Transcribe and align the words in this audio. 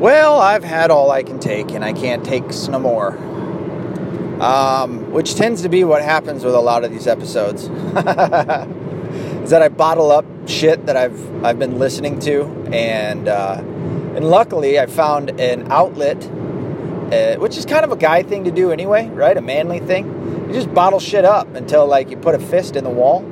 Well, 0.00 0.40
I've 0.40 0.64
had 0.64 0.90
all 0.90 1.10
I 1.10 1.22
can 1.22 1.38
take, 1.38 1.72
and 1.72 1.84
I 1.84 1.92
can't 1.92 2.24
take 2.24 2.46
no 2.70 2.78
more. 2.78 3.18
Um, 4.42 5.12
which 5.12 5.34
tends 5.34 5.60
to 5.60 5.68
be 5.68 5.84
what 5.84 6.00
happens 6.00 6.42
with 6.42 6.54
a 6.54 6.60
lot 6.60 6.84
of 6.84 6.90
these 6.90 7.06
episodes. 7.06 7.64
Is 9.44 9.50
that 9.50 9.60
I 9.60 9.68
bottle 9.68 10.10
up 10.10 10.24
shit 10.46 10.86
that 10.86 10.96
I've 10.96 11.44
I've 11.44 11.58
been 11.58 11.78
listening 11.78 12.18
to, 12.20 12.44
and 12.72 13.28
uh, 13.28 13.58
and 13.58 14.24
luckily 14.24 14.80
I 14.80 14.86
found 14.86 15.38
an 15.38 15.70
outlet, 15.70 16.24
uh, 17.12 17.36
which 17.36 17.58
is 17.58 17.66
kind 17.66 17.84
of 17.84 17.92
a 17.92 17.96
guy 17.96 18.22
thing 18.22 18.44
to 18.44 18.50
do 18.50 18.72
anyway, 18.72 19.06
right? 19.08 19.36
A 19.36 19.42
manly 19.42 19.80
thing. 19.80 20.46
You 20.46 20.54
just 20.54 20.72
bottle 20.72 21.00
shit 21.00 21.26
up 21.26 21.54
until 21.54 21.86
like 21.86 22.08
you 22.08 22.16
put 22.16 22.34
a 22.34 22.38
fist 22.38 22.74
in 22.74 22.84
the 22.84 22.90
wall. 22.90 23.30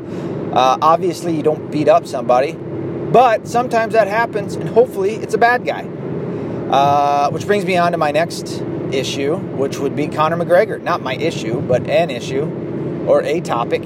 Uh, 0.53 0.77
obviously, 0.83 1.35
you 1.35 1.43
don't 1.43 1.71
beat 1.73 1.89
up 1.89 2.07
somebody, 2.07 2.53
but 2.53 3.49
sometimes 3.49 3.95
that 3.95 4.07
happens, 4.07 4.55
and 4.55 4.69
hopefully 4.69 5.15
it's 5.15 5.33
a 5.33 5.39
bad 5.39 5.65
guy. 5.65 5.89
Uh, 6.71 7.31
which 7.31 7.47
brings 7.47 7.65
me 7.65 7.77
on 7.77 7.93
to 7.93 7.99
my 7.99 8.11
next 8.11 8.63
issue, 8.93 9.37
which 9.37 9.79
would 9.79 9.97
be 9.97 10.09
Conor 10.09 10.37
McGregor. 10.37 10.81
Not 10.81 11.03
my 11.03 11.15
issue, 11.15 11.61
but 11.61 11.89
an 11.89 12.11
issue 12.11 12.45
or 13.07 13.23
a 13.23 13.41
topic. 13.41 13.83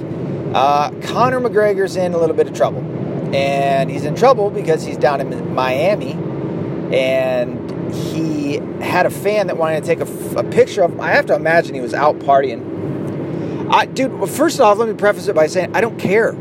Uh, 0.55 0.91
Conor 1.03 1.41
McGregor's 1.41 1.97
in 1.97 2.13
a 2.13 2.19
little 2.19 2.37
bit 2.37 2.49
of 2.49 2.55
trouble. 2.55 2.83
And 3.35 3.91
he's 3.91 4.05
in 4.05 4.15
trouble 4.15 4.51
because 4.51 4.85
he's 4.85 4.99
down 4.99 5.21
in 5.21 5.55
Miami 5.55 6.13
and 6.93 7.95
he 7.95 8.57
had 8.83 9.07
a 9.07 9.11
fan 9.11 9.47
that 9.47 9.57
wanted 9.57 9.83
to 9.83 9.87
take 9.87 10.01
a, 10.01 10.39
a 10.39 10.45
picture 10.45 10.83
of 10.83 11.01
I 11.01 11.11
have 11.11 11.27
to 11.27 11.35
imagine 11.35 11.75
he 11.75 11.81
was 11.81 11.95
out 11.95 12.19
partying. 12.19 13.71
I, 13.73 13.87
dude, 13.87 14.29
first 14.29 14.61
off, 14.61 14.77
let 14.79 14.89
me 14.89 14.95
preface 14.95 15.29
it 15.29 15.35
by 15.35 15.47
saying 15.47 15.75
I 15.75 15.81
don't 15.81 15.99
care 15.99 16.33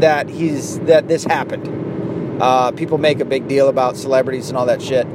that 0.00 0.28
he's 0.28 0.78
that 0.80 1.08
this 1.08 1.24
happened. 1.24 2.42
Uh, 2.42 2.72
people 2.72 2.98
make 2.98 3.20
a 3.20 3.24
big 3.24 3.48
deal 3.48 3.68
about 3.68 3.96
celebrities 3.96 4.48
and 4.48 4.58
all 4.58 4.66
that 4.66 4.82
shit. 4.82 5.06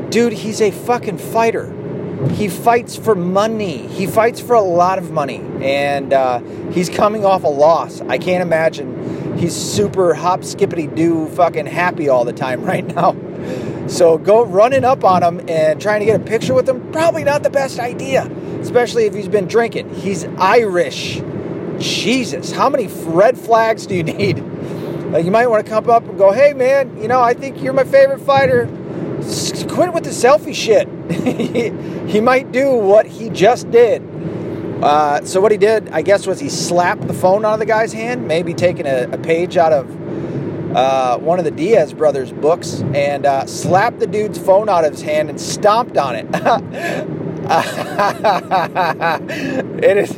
Dude, 0.00 0.32
he's 0.32 0.60
a 0.60 0.70
fucking 0.70 1.18
fighter. 1.18 1.72
He 2.32 2.48
fights 2.48 2.96
for 2.96 3.14
money. 3.14 3.86
He 3.88 4.06
fights 4.06 4.40
for 4.40 4.54
a 4.54 4.60
lot 4.62 4.98
of 4.98 5.10
money, 5.10 5.40
and 5.60 6.12
uh, 6.12 6.40
he's 6.70 6.88
coming 6.88 7.24
off 7.24 7.44
a 7.44 7.48
loss. 7.48 8.00
I 8.02 8.18
can't 8.18 8.42
imagine 8.42 9.38
he's 9.38 9.54
super 9.54 10.14
hop 10.14 10.44
skippity 10.44 10.86
doo 10.86 11.28
fucking 11.28 11.66
happy 11.66 12.08
all 12.08 12.24
the 12.24 12.32
time 12.32 12.62
right 12.64 12.86
now. 12.86 13.16
So 13.88 14.18
go 14.18 14.44
running 14.44 14.84
up 14.84 15.04
on 15.04 15.22
him 15.22 15.48
and 15.48 15.80
trying 15.80 16.00
to 16.00 16.06
get 16.06 16.20
a 16.20 16.24
picture 16.24 16.54
with 16.54 16.68
him 16.68 16.90
probably 16.90 17.22
not 17.22 17.42
the 17.42 17.50
best 17.50 17.78
idea, 17.78 18.24
especially 18.60 19.04
if 19.04 19.14
he's 19.14 19.28
been 19.28 19.46
drinking. 19.46 19.94
He's 19.94 20.24
Irish. 20.24 21.22
Jesus, 21.78 22.50
how 22.50 22.68
many 22.68 22.88
red 23.04 23.38
flags 23.38 23.86
do 23.86 23.94
you 23.94 24.02
need? 24.02 24.38
Like 25.12 25.24
you 25.24 25.30
might 25.30 25.46
want 25.46 25.64
to 25.64 25.70
come 25.70 25.88
up 25.88 26.04
and 26.08 26.18
go, 26.18 26.32
"Hey 26.32 26.52
man, 26.52 27.00
you 27.00 27.06
know, 27.06 27.20
I 27.20 27.34
think 27.34 27.62
you're 27.62 27.72
my 27.72 27.84
favorite 27.84 28.20
fighter. 28.20 28.68
Quit 29.76 29.92
with 29.92 30.04
the 30.04 30.10
selfie 30.10 30.54
shit." 30.54 30.88
he 32.08 32.20
might 32.20 32.50
do 32.50 32.74
what 32.74 33.06
he 33.06 33.30
just 33.30 33.70
did. 33.70 34.02
Uh, 34.82 35.24
so 35.24 35.40
what 35.40 35.52
he 35.52 35.58
did, 35.58 35.88
I 35.90 36.02
guess, 36.02 36.26
was 36.26 36.40
he 36.40 36.48
slapped 36.48 37.06
the 37.06 37.14
phone 37.14 37.44
out 37.44 37.54
of 37.54 37.60
the 37.60 37.66
guy's 37.66 37.92
hand, 37.92 38.26
maybe 38.26 38.54
taking 38.54 38.86
a, 38.86 39.08
a 39.10 39.18
page 39.18 39.56
out 39.56 39.72
of 39.72 39.88
uh, 40.76 41.18
one 41.18 41.38
of 41.38 41.44
the 41.44 41.50
Diaz 41.50 41.94
brothers' 41.94 42.32
books, 42.32 42.82
and 42.94 43.24
uh, 43.24 43.46
slapped 43.46 44.00
the 44.00 44.06
dude's 44.06 44.38
phone 44.38 44.68
out 44.68 44.84
of 44.84 44.92
his 44.92 45.02
hand 45.02 45.30
and 45.30 45.40
stomped 45.40 45.96
on 45.96 46.14
it. 46.14 46.26
it 49.82 49.96
is. 49.96 50.12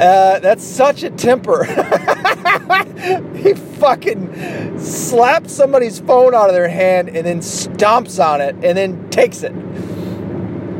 Uh, 0.00 0.38
that's 0.40 0.64
such 0.64 1.02
a 1.02 1.10
temper. 1.10 1.66
he 3.36 3.54
fucking 3.54 4.78
slaps 4.78 5.52
somebody's 5.52 5.98
phone 6.00 6.34
out 6.34 6.48
of 6.48 6.54
their 6.54 6.68
hand 6.68 7.08
and 7.08 7.26
then 7.26 7.40
stomps 7.40 8.24
on 8.24 8.40
it 8.40 8.54
and 8.62 8.78
then 8.78 9.10
takes 9.10 9.42
it. 9.42 9.52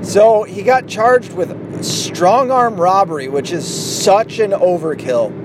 So 0.05 0.45
he 0.45 0.62
got 0.62 0.86
charged 0.86 1.33
with 1.33 1.83
strong 1.84 2.50
arm 2.50 2.77
robbery, 2.77 3.28
which 3.28 3.52
is 3.52 3.67
such 3.67 4.39
an 4.39 4.52
overkill. 4.52 5.40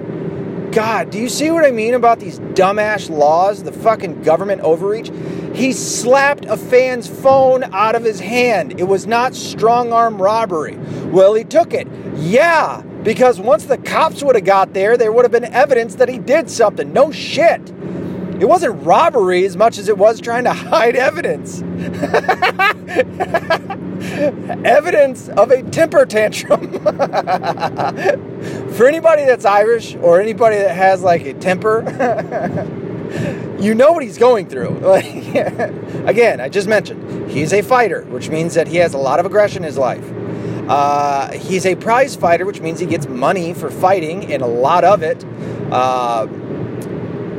God, 0.72 1.10
do 1.10 1.18
you 1.18 1.30
see 1.30 1.50
what 1.50 1.66
I 1.66 1.72
mean 1.72 1.96
about 1.96 2.20
these 2.20 2.40
dumbass 2.40 3.10
laws, 3.10 3.64
the 3.64 3.72
fucking 3.72 4.22
government 4.22 4.62
overreach? 4.62 5.10
He 5.56 5.74
slapped 5.74 6.46
a 6.46 6.58
fan's 6.58 7.08
phone 7.08 7.64
out 7.74 7.96
of 7.96 8.04
his 8.04 8.20
hand. 8.20 8.80
It 8.80 8.84
was 8.84 9.08
not 9.08 9.34
strong 9.34 9.92
arm 9.92 10.22
robbery. 10.22 10.78
Well, 11.08 11.34
he 11.34 11.44
took 11.44 11.74
it. 11.74 11.88
Yeah, 12.16 12.84
because 13.04 13.40
once 13.40 13.66
the 13.66 13.78
cops 13.78 14.24
would 14.24 14.36
have 14.36 14.46
got 14.46 14.74
there, 14.74 14.98
there 14.98 15.12
would 15.12 15.26
have 15.26 15.32
been 15.32 15.46
evidence 15.46 15.96
that 15.96 16.10
he 16.10 16.18
did 16.18 16.50
something. 16.50 16.92
No 16.92 17.12
shit. 17.12 17.62
It 18.40 18.48
wasn't 18.48 18.86
robbery 18.86 19.46
as 19.46 19.58
much 19.58 19.78
as 19.78 19.90
it 19.90 19.98
was 19.98 20.22
trying 20.22 20.46
to 20.46 20.54
hide 20.54 20.96
evidence. 20.96 21.62
evidence 24.66 25.30
of 25.30 25.52
a 25.52 25.64
temper 25.64 26.06
tantrum. 26.06 26.80
For 28.74 28.88
anybody 28.88 29.26
that's 29.26 29.46
Irish 29.46 29.96
or 29.96 30.22
anybody 30.22 30.58
that 30.58 30.76
has 30.76 31.02
like 31.02 31.26
a 31.26 31.34
temper, 31.34 31.84
you 33.60 33.76
know 33.76 33.92
what 33.92 34.04
he's 34.04 34.18
going 34.18 34.48
through. 34.48 34.78
again, 36.06 36.40
I 36.40 36.50
just 36.50 36.68
mentioned 36.68 37.32
he's 37.32 37.54
a 37.54 37.62
fighter, 37.62 38.04
which 38.04 38.30
means 38.30 38.54
that 38.54 38.68
he 38.68 38.78
has 38.78 38.94
a 38.94 38.98
lot 38.98 39.20
of 39.20 39.26
aggression 39.26 39.64
in 39.64 39.68
his 39.68 39.78
life. 39.78 40.06
Uh, 40.70 41.32
he's 41.34 41.66
a 41.66 41.76
prize 41.76 42.16
fighter, 42.16 42.46
which 42.46 42.62
means 42.62 42.80
he 42.80 42.86
gets 42.86 43.08
money 43.08 43.54
for 43.54 43.72
fighting 43.72 44.32
and 44.32 44.44
a 44.44 44.48
lot 44.48 44.84
of 44.84 45.02
it. 45.02 45.26
Uh, 45.72 46.28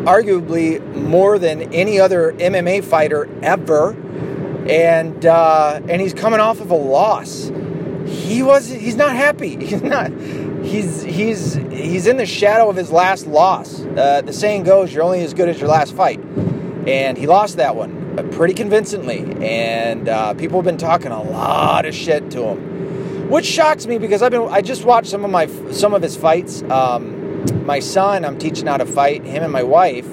arguably 0.05 0.85
more 0.95 1.39
than 1.39 1.73
any 1.73 2.01
other 2.01 2.33
MMA 2.33 2.83
fighter 2.83 3.29
ever, 3.43 3.93
and 4.69 5.25
uh, 5.25 5.81
and 5.89 6.01
he's 6.01 6.15
coming 6.15 6.41
off 6.41 6.61
of 6.61 6.71
a 6.71 6.77
loss. 6.77 7.51
He 8.07 8.43
was 8.43 8.69
he's 8.69 8.97
not 8.97 9.15
happy. 9.15 9.57
He's 9.65 9.83
not. 9.83 10.11
He's 10.65 11.03
he's 11.03 11.55
he's 11.55 12.07
in 12.07 12.17
the 12.17 12.27
shadow 12.27 12.69
of 12.69 12.77
his 12.77 12.91
last 12.91 13.27
loss. 13.27 13.81
Uh, 13.81 14.23
the 14.23 14.33
saying 14.33 14.65
goes, 14.65 14.93
"You're 14.93 15.05
only 15.05 15.23
as 15.23 15.33
good 15.35 15.49
as 15.49 15.61
your 15.61 15.69
last 15.69 15.95
fight," 15.95 16.21
and 16.87 17.17
he 17.17 17.27
lost 17.27 17.57
that 17.57 17.77
one 17.77 18.19
uh, 18.19 18.23
pretty 18.35 18.55
convincingly. 18.55 19.21
And 19.41 20.09
uh, 20.09 20.35
people 20.35 20.59
have 20.59 20.65
been 20.65 20.77
talking 20.77 21.13
a 21.13 21.23
lot 21.23 21.87
of 21.87 21.95
shit 21.95 22.31
to 22.33 22.43
him, 22.43 22.70
which 23.31 23.47
shocks 23.47 23.87
me 23.87 23.97
because 23.99 24.23
I've 24.23 24.33
been 24.33 24.49
I 24.51 24.61
just 24.61 24.85
watched 24.85 25.09
some 25.09 25.25
of 25.25 25.31
my 25.31 25.47
some 25.73 25.95
of 25.95 26.03
his 26.03 26.17
fights. 26.17 26.63
Um, 26.63 27.65
my 27.65 27.79
son, 27.79 28.25
I'm 28.25 28.39
teaching 28.39 28.67
how 28.67 28.77
to 28.77 28.87
fight, 28.87 29.25
him 29.25 29.43
and 29.43 29.53
my 29.53 29.63
wife. 29.63 30.13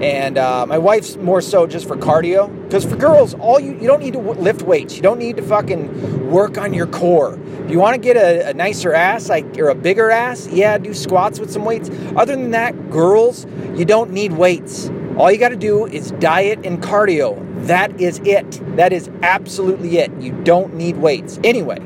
And 0.00 0.38
uh, 0.38 0.66
my 0.66 0.78
wife's 0.78 1.16
more 1.16 1.40
so 1.40 1.66
just 1.66 1.86
for 1.86 1.96
cardio. 1.96 2.48
Because 2.64 2.84
for 2.84 2.96
girls, 2.96 3.34
all 3.34 3.58
you 3.58 3.72
you 3.72 3.86
don't 3.86 4.00
need 4.00 4.12
to 4.12 4.20
lift 4.20 4.62
weights. 4.62 4.96
You 4.96 5.02
don't 5.02 5.18
need 5.18 5.36
to 5.36 5.42
fucking 5.42 6.30
work 6.30 6.56
on 6.56 6.72
your 6.72 6.86
core. 6.86 7.38
If 7.64 7.70
you 7.70 7.78
want 7.78 7.94
to 7.94 8.00
get 8.00 8.16
a, 8.16 8.50
a 8.50 8.54
nicer 8.54 8.92
ass, 8.92 9.28
like 9.28 9.58
or 9.58 9.68
a 9.68 9.74
bigger 9.74 10.10
ass, 10.10 10.46
yeah, 10.48 10.78
do 10.78 10.94
squats 10.94 11.40
with 11.40 11.50
some 11.50 11.64
weights. 11.64 11.90
Other 12.16 12.36
than 12.36 12.52
that, 12.52 12.90
girls, 12.90 13.46
you 13.74 13.84
don't 13.84 14.12
need 14.12 14.32
weights. 14.32 14.90
All 15.16 15.30
you 15.30 15.38
got 15.38 15.50
to 15.50 15.56
do 15.56 15.86
is 15.86 16.10
diet 16.12 16.64
and 16.64 16.82
cardio. 16.82 17.40
That 17.66 18.00
is 18.00 18.20
it. 18.24 18.60
That 18.76 18.92
is 18.92 19.08
absolutely 19.22 19.98
it. 19.98 20.12
You 20.20 20.32
don't 20.42 20.74
need 20.74 20.96
weights. 20.96 21.38
Anyway, 21.44 21.78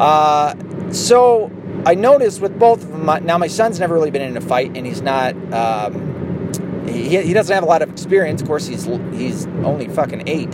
uh, 0.00 0.54
so 0.92 1.50
I 1.84 1.94
noticed 1.94 2.40
with 2.40 2.58
both 2.58 2.82
of 2.82 2.90
them. 2.90 3.06
Now 3.26 3.38
my 3.38 3.48
son's 3.48 3.78
never 3.80 3.94
really 3.94 4.10
been 4.10 4.22
in 4.22 4.36
a 4.36 4.40
fight, 4.40 4.76
and 4.76 4.86
he's 4.86 5.02
not. 5.02 5.34
Um, 5.52 6.84
he, 6.88 7.22
he 7.22 7.32
doesn't 7.32 7.52
have 7.52 7.64
a 7.64 7.66
lot 7.66 7.82
of 7.82 7.90
experience. 7.90 8.42
Of 8.42 8.48
course, 8.48 8.66
he's 8.66 8.84
he's 8.84 9.46
only 9.64 9.88
fucking 9.88 10.28
eight. 10.28 10.52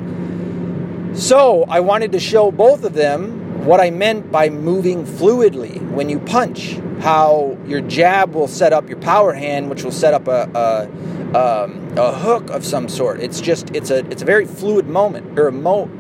So 1.17 1.65
I 1.69 1.81
wanted 1.81 2.13
to 2.13 2.21
show 2.21 2.51
both 2.51 2.85
of 2.85 2.95
them 2.95 3.67
what 3.67 3.81
I 3.81 3.91
meant 3.91 4.33
by 4.33 4.49
moving 4.49 5.05
fluidly 5.05 5.81
when 5.91 6.09
you 6.09 6.19
punch. 6.19 6.79
How 7.01 7.59
your 7.67 7.81
jab 7.81 8.35
will 8.35 8.49
set 8.49 8.73
up 8.73 8.89
your 8.89 8.99
power 8.99 9.33
hand, 9.33 9.69
which 9.69 9.83
will 9.83 9.91
set 9.91 10.15
up 10.15 10.29
a, 10.29 10.49
a, 10.55 11.65
um, 11.65 11.99
a 11.99 12.13
hook 12.13 12.49
of 12.51 12.65
some 12.65 12.89
sort. 12.89 13.21
It's 13.21 13.41
just 13.41 13.75
it's 13.75 13.91
a 13.91 13.99
it's 14.11 14.23
a 14.23 14.25
very 14.25 14.47
fluid 14.47 14.89
moment 14.89 15.39
or 15.39 15.49
a 15.49 15.53
mo- 15.53 15.91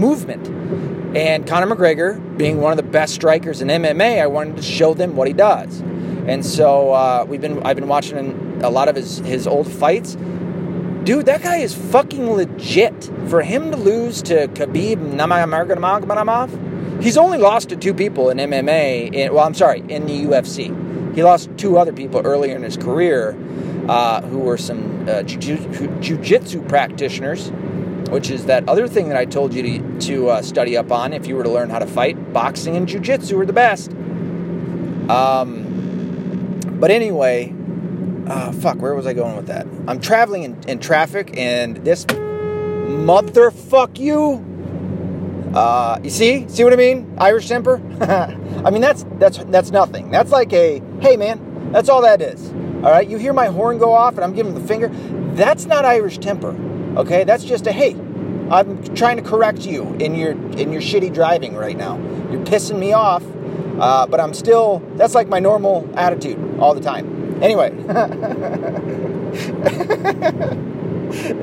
movement. 0.00 0.48
And 1.16 1.46
Conor 1.46 1.74
McGregor, 1.74 2.38
being 2.38 2.60
one 2.60 2.72
of 2.72 2.76
the 2.76 2.90
best 2.90 3.14
strikers 3.14 3.60
in 3.60 3.68
MMA, 3.68 4.22
I 4.22 4.26
wanted 4.26 4.56
to 4.56 4.62
show 4.62 4.94
them 4.94 5.16
what 5.16 5.28
he 5.28 5.34
does. 5.34 5.80
And 6.26 6.44
so 6.44 6.92
uh, 6.92 7.26
we've 7.28 7.40
been 7.40 7.62
I've 7.64 7.76
been 7.76 7.88
watching 7.88 8.62
a 8.62 8.70
lot 8.70 8.88
of 8.88 8.96
his 8.96 9.18
his 9.18 9.46
old 9.46 9.70
fights. 9.70 10.16
Dude, 11.04 11.26
that 11.26 11.42
guy 11.42 11.56
is 11.56 11.74
fucking 11.74 12.30
legit. 12.30 13.10
For 13.26 13.42
him 13.42 13.70
to 13.70 13.76
lose 13.76 14.22
to 14.22 14.48
Khabib 14.48 14.98
Nurmagomedov, 14.98 17.02
he's 17.02 17.16
only 17.16 17.38
lost 17.38 17.70
to 17.70 17.76
two 17.76 17.94
people 17.94 18.30
in 18.30 18.38
MMA. 18.38 19.14
In, 19.14 19.34
well, 19.34 19.46
I'm 19.46 19.54
sorry, 19.54 19.80
in 19.88 20.06
the 20.06 20.24
UFC. 20.24 21.14
He 21.14 21.24
lost 21.24 21.50
two 21.56 21.78
other 21.78 21.92
people 21.92 22.20
earlier 22.24 22.54
in 22.54 22.62
his 22.62 22.76
career 22.76 23.36
uh, 23.88 24.20
who 24.22 24.38
were 24.38 24.56
some 24.56 25.08
uh, 25.08 25.22
jiu-jitsu 25.22 26.62
practitioners 26.68 27.50
which 28.10 28.30
is 28.30 28.46
that 28.46 28.68
other 28.68 28.88
thing 28.88 29.08
that 29.08 29.16
I 29.16 29.24
told 29.24 29.54
you 29.54 29.62
to, 29.62 30.00
to 30.00 30.28
uh, 30.28 30.42
study 30.42 30.76
up 30.76 30.90
on 30.92 31.12
if 31.12 31.26
you 31.26 31.36
were 31.36 31.44
to 31.44 31.50
learn 31.50 31.70
how 31.70 31.78
to 31.78 31.86
fight. 31.86 32.32
Boxing 32.32 32.76
and 32.76 32.88
jujitsu 32.88 33.40
are 33.40 33.46
the 33.46 33.52
best. 33.52 33.92
Um, 35.10 36.60
but 36.80 36.90
anyway, 36.90 37.54
uh, 38.26 38.52
fuck, 38.52 38.78
where 38.78 38.94
was 38.94 39.06
I 39.06 39.12
going 39.12 39.36
with 39.36 39.46
that? 39.46 39.66
I'm 39.86 40.00
traveling 40.00 40.42
in, 40.42 40.62
in 40.68 40.78
traffic, 40.78 41.36
and 41.36 41.76
this 41.78 42.04
motherfuck 42.04 43.98
you. 43.98 44.46
Uh, 45.54 45.98
you 46.04 46.10
see, 46.10 46.48
see 46.48 46.62
what 46.62 46.72
I 46.72 46.76
mean? 46.76 47.12
Irish 47.18 47.48
temper. 47.48 47.80
I 48.64 48.70
mean 48.70 48.80
that's 48.80 49.04
that's 49.18 49.38
that's 49.38 49.70
nothing. 49.70 50.10
That's 50.10 50.30
like 50.30 50.52
a 50.52 50.80
hey 51.00 51.16
man, 51.16 51.72
that's 51.72 51.88
all 51.88 52.02
that 52.02 52.22
is. 52.22 52.50
All 52.84 52.90
right, 52.90 53.08
you 53.08 53.18
hear 53.18 53.32
my 53.32 53.46
horn 53.46 53.78
go 53.78 53.92
off 53.92 54.14
and 54.14 54.22
I'm 54.22 54.32
giving 54.34 54.54
the 54.54 54.60
finger. 54.60 54.88
That's 55.34 55.66
not 55.66 55.84
Irish 55.84 56.18
temper. 56.18 56.52
Okay, 56.96 57.24
that's 57.24 57.44
just 57.44 57.66
a 57.66 57.72
hey. 57.72 57.94
I'm 58.50 58.82
trying 58.96 59.16
to 59.16 59.22
correct 59.22 59.64
you 59.64 59.94
in 59.94 60.16
your 60.16 60.32
in 60.32 60.72
your 60.72 60.82
shitty 60.82 61.14
driving 61.14 61.54
right 61.54 61.76
now. 61.76 61.98
You're 62.30 62.44
pissing 62.44 62.80
me 62.80 62.92
off, 62.92 63.22
uh, 63.78 64.06
but 64.08 64.18
I'm 64.18 64.34
still. 64.34 64.82
That's 64.96 65.14
like 65.14 65.28
my 65.28 65.38
normal 65.38 65.88
attitude 65.94 66.58
all 66.58 66.74
the 66.74 66.80
time. 66.80 67.40
Anyway, 67.40 67.70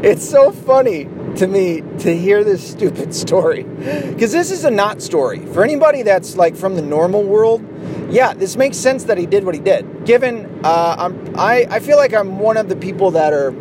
it's 0.04 0.30
so 0.30 0.52
funny 0.52 1.06
to 1.38 1.48
me 1.48 1.82
to 2.00 2.16
hear 2.16 2.44
this 2.44 2.70
stupid 2.70 3.16
story 3.16 3.64
because 3.64 4.34
this 4.34 4.52
is 4.52 4.66
a 4.66 4.72
not 4.72 5.02
story 5.02 5.46
for 5.46 5.64
anybody 5.64 6.04
that's 6.04 6.36
like 6.36 6.58
from 6.58 6.76
the 6.76 6.82
normal 6.82 7.24
world. 7.24 7.66
Yeah, 8.10 8.34
this 8.34 8.58
makes 8.58 8.76
sense 8.76 9.06
that 9.06 9.18
he 9.18 9.26
did 9.26 9.46
what 9.46 9.56
he 9.56 9.62
did. 9.62 10.06
Given 10.06 10.60
uh, 10.66 10.96
I'm, 11.00 11.40
I, 11.40 11.66
I 11.70 11.80
feel 11.80 11.98
like 11.98 12.14
I'm 12.14 12.38
one 12.40 12.58
of 12.58 12.68
the 12.68 12.76
people 12.76 13.12
that 13.12 13.32
are 13.32 13.56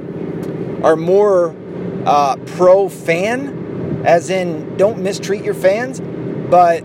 are 0.84 0.96
more 0.96 1.54
uh, 2.06 2.37
pro 2.56 2.88
fan, 2.88 4.03
as 4.06 4.31
in 4.31 4.76
don't 4.76 5.03
mistreat 5.03 5.44
your 5.44 5.55
fans, 5.55 6.00
but 6.49 6.85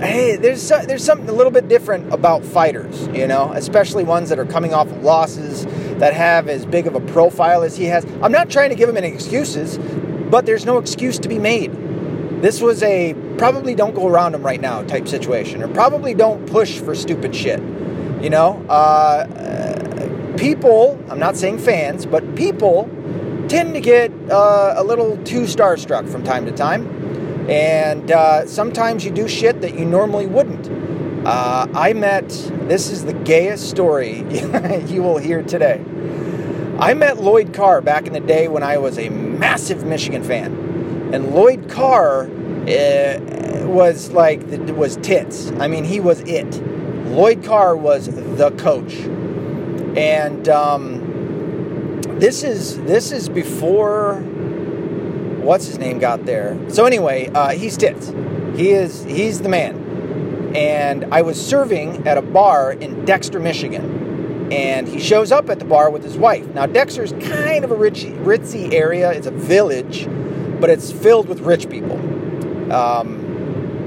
hey, 0.00 0.36
there's 0.36 0.68
there's 0.68 1.04
something 1.04 1.28
a 1.28 1.32
little 1.32 1.52
bit 1.52 1.68
different 1.68 2.12
about 2.12 2.44
fighters, 2.44 3.08
you 3.14 3.26
know, 3.26 3.52
especially 3.54 4.04
ones 4.04 4.28
that 4.28 4.38
are 4.38 4.44
coming 4.44 4.74
off 4.74 4.88
of 4.88 5.02
losses 5.02 5.64
that 5.98 6.12
have 6.12 6.48
as 6.48 6.66
big 6.66 6.86
of 6.86 6.94
a 6.94 7.00
profile 7.00 7.62
as 7.62 7.76
he 7.76 7.84
has. 7.84 8.04
I'm 8.22 8.32
not 8.32 8.50
trying 8.50 8.70
to 8.70 8.76
give 8.76 8.88
him 8.88 8.96
any 8.96 9.08
excuses, 9.08 9.78
but 10.30 10.44
there's 10.44 10.66
no 10.66 10.78
excuse 10.78 11.18
to 11.20 11.28
be 11.28 11.38
made. 11.38 11.72
This 12.42 12.60
was 12.60 12.82
a 12.82 13.14
probably 13.38 13.74
don't 13.74 13.94
go 13.94 14.06
around 14.06 14.34
him 14.34 14.42
right 14.42 14.60
now 14.60 14.82
type 14.82 15.08
situation, 15.08 15.62
or 15.62 15.68
probably 15.68 16.14
don't 16.14 16.46
push 16.46 16.78
for 16.78 16.94
stupid 16.94 17.34
shit. 17.34 17.60
You 18.22 18.30
know, 18.30 18.64
uh, 18.68 19.26
people. 20.36 21.02
I'm 21.08 21.18
not 21.18 21.36
saying 21.36 21.58
fans, 21.58 22.04
but 22.04 22.34
people 22.34 22.90
tend 23.48 23.74
to 23.74 23.80
get 23.80 24.10
uh, 24.30 24.74
a 24.76 24.84
little 24.84 25.16
too 25.24 25.42
starstruck 25.42 26.08
from 26.08 26.24
time 26.24 26.46
to 26.46 26.52
time. 26.52 26.86
And 27.48 28.10
uh, 28.10 28.46
sometimes 28.46 29.04
you 29.04 29.10
do 29.10 29.28
shit 29.28 29.60
that 29.60 29.78
you 29.78 29.84
normally 29.84 30.26
wouldn't. 30.26 30.68
Uh, 31.26 31.66
I 31.74 31.92
met, 31.92 32.28
this 32.68 32.90
is 32.90 33.04
the 33.04 33.12
gayest 33.12 33.68
story 33.68 34.18
you 34.86 35.02
will 35.02 35.18
hear 35.18 35.42
today. 35.42 35.80
I 36.78 36.94
met 36.94 37.18
Lloyd 37.18 37.54
Carr 37.54 37.80
back 37.80 38.06
in 38.06 38.12
the 38.12 38.20
day 38.20 38.48
when 38.48 38.62
I 38.62 38.78
was 38.78 38.98
a 38.98 39.08
massive 39.08 39.84
Michigan 39.84 40.22
fan. 40.22 41.10
And 41.12 41.34
Lloyd 41.34 41.70
Carr 41.70 42.24
uh, 42.24 43.66
was 43.66 44.10
like, 44.10 44.42
was 44.76 44.96
tits. 44.96 45.52
I 45.52 45.68
mean, 45.68 45.84
he 45.84 46.00
was 46.00 46.20
it. 46.20 46.52
Lloyd 47.06 47.44
Carr 47.44 47.76
was 47.76 48.06
the 48.06 48.50
coach. 48.58 48.94
And, 49.96 50.48
um, 50.48 51.05
this 52.18 52.42
is 52.42 52.78
this 52.84 53.12
is 53.12 53.28
before 53.28 54.14
what's 55.42 55.66
his 55.66 55.78
name 55.78 55.98
got 55.98 56.24
there. 56.24 56.58
So 56.70 56.84
anyway, 56.84 57.28
uh, 57.28 57.50
he's 57.50 57.76
tits. 57.76 58.08
He 58.56 58.70
is 58.70 59.04
he's 59.04 59.40
the 59.40 59.48
man. 59.48 60.54
And 60.56 61.04
I 61.12 61.22
was 61.22 61.44
serving 61.44 62.08
at 62.08 62.16
a 62.16 62.22
bar 62.22 62.72
in 62.72 63.04
Dexter, 63.04 63.38
Michigan, 63.38 64.50
and 64.50 64.88
he 64.88 64.98
shows 64.98 65.30
up 65.30 65.50
at 65.50 65.58
the 65.58 65.66
bar 65.66 65.90
with 65.90 66.02
his 66.02 66.16
wife. 66.16 66.46
Now 66.54 66.64
Dexter's 66.64 67.12
kind 67.12 67.64
of 67.64 67.70
a 67.70 67.76
rich, 67.76 68.04
ritzy 68.04 68.72
area. 68.72 69.12
It's 69.12 69.26
a 69.26 69.30
village, 69.30 70.06
but 70.58 70.70
it's 70.70 70.90
filled 70.90 71.28
with 71.28 71.40
rich 71.40 71.68
people. 71.68 71.96
Um, 72.72 73.26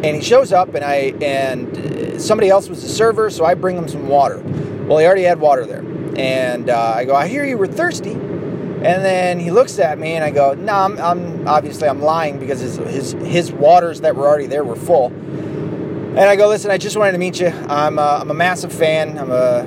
and 0.03 0.15
he 0.15 0.21
shows 0.21 0.53
up, 0.53 0.75
and 0.75 0.85
I 0.85 1.13
and 1.21 2.21
somebody 2.21 2.49
else 2.49 2.69
was 2.69 2.83
the 2.83 2.89
server, 2.89 3.29
so 3.29 3.43
I 3.43 3.55
bring 3.55 3.75
him 3.75 3.87
some 3.87 4.07
water. 4.07 4.41
Well, 4.87 4.99
he 4.99 5.05
already 5.05 5.23
had 5.23 5.39
water 5.39 5.65
there. 5.65 5.83
And 6.19 6.69
uh, 6.69 6.93
I 6.97 7.05
go, 7.05 7.15
I 7.15 7.29
hear 7.29 7.45
you 7.45 7.57
were 7.57 7.65
thirsty. 7.67 8.11
And 8.11 8.83
then 8.83 9.39
he 9.39 9.51
looks 9.51 9.79
at 9.79 9.97
me 9.97 10.15
and 10.15 10.23
I 10.23 10.31
go, 10.31 10.53
No, 10.53 10.73
I'm, 10.73 10.99
I'm 10.99 11.47
obviously 11.47 11.87
I'm 11.87 12.01
lying 12.01 12.39
because 12.39 12.59
his, 12.59 12.75
his 12.75 13.11
his 13.13 13.51
waters 13.53 14.01
that 14.01 14.17
were 14.17 14.27
already 14.27 14.47
there 14.47 14.65
were 14.65 14.75
full. 14.75 15.07
And 15.07 16.19
I 16.19 16.35
go, 16.35 16.49
listen, 16.49 16.71
I 16.71 16.77
just 16.77 16.97
wanted 16.97 17.13
to 17.13 17.17
meet 17.19 17.39
you. 17.39 17.47
I'm 17.47 17.99
a, 17.99 18.19
I'm 18.19 18.31
a 18.31 18.33
massive 18.33 18.73
fan. 18.73 19.17
I'm 19.17 19.31
a, 19.31 19.59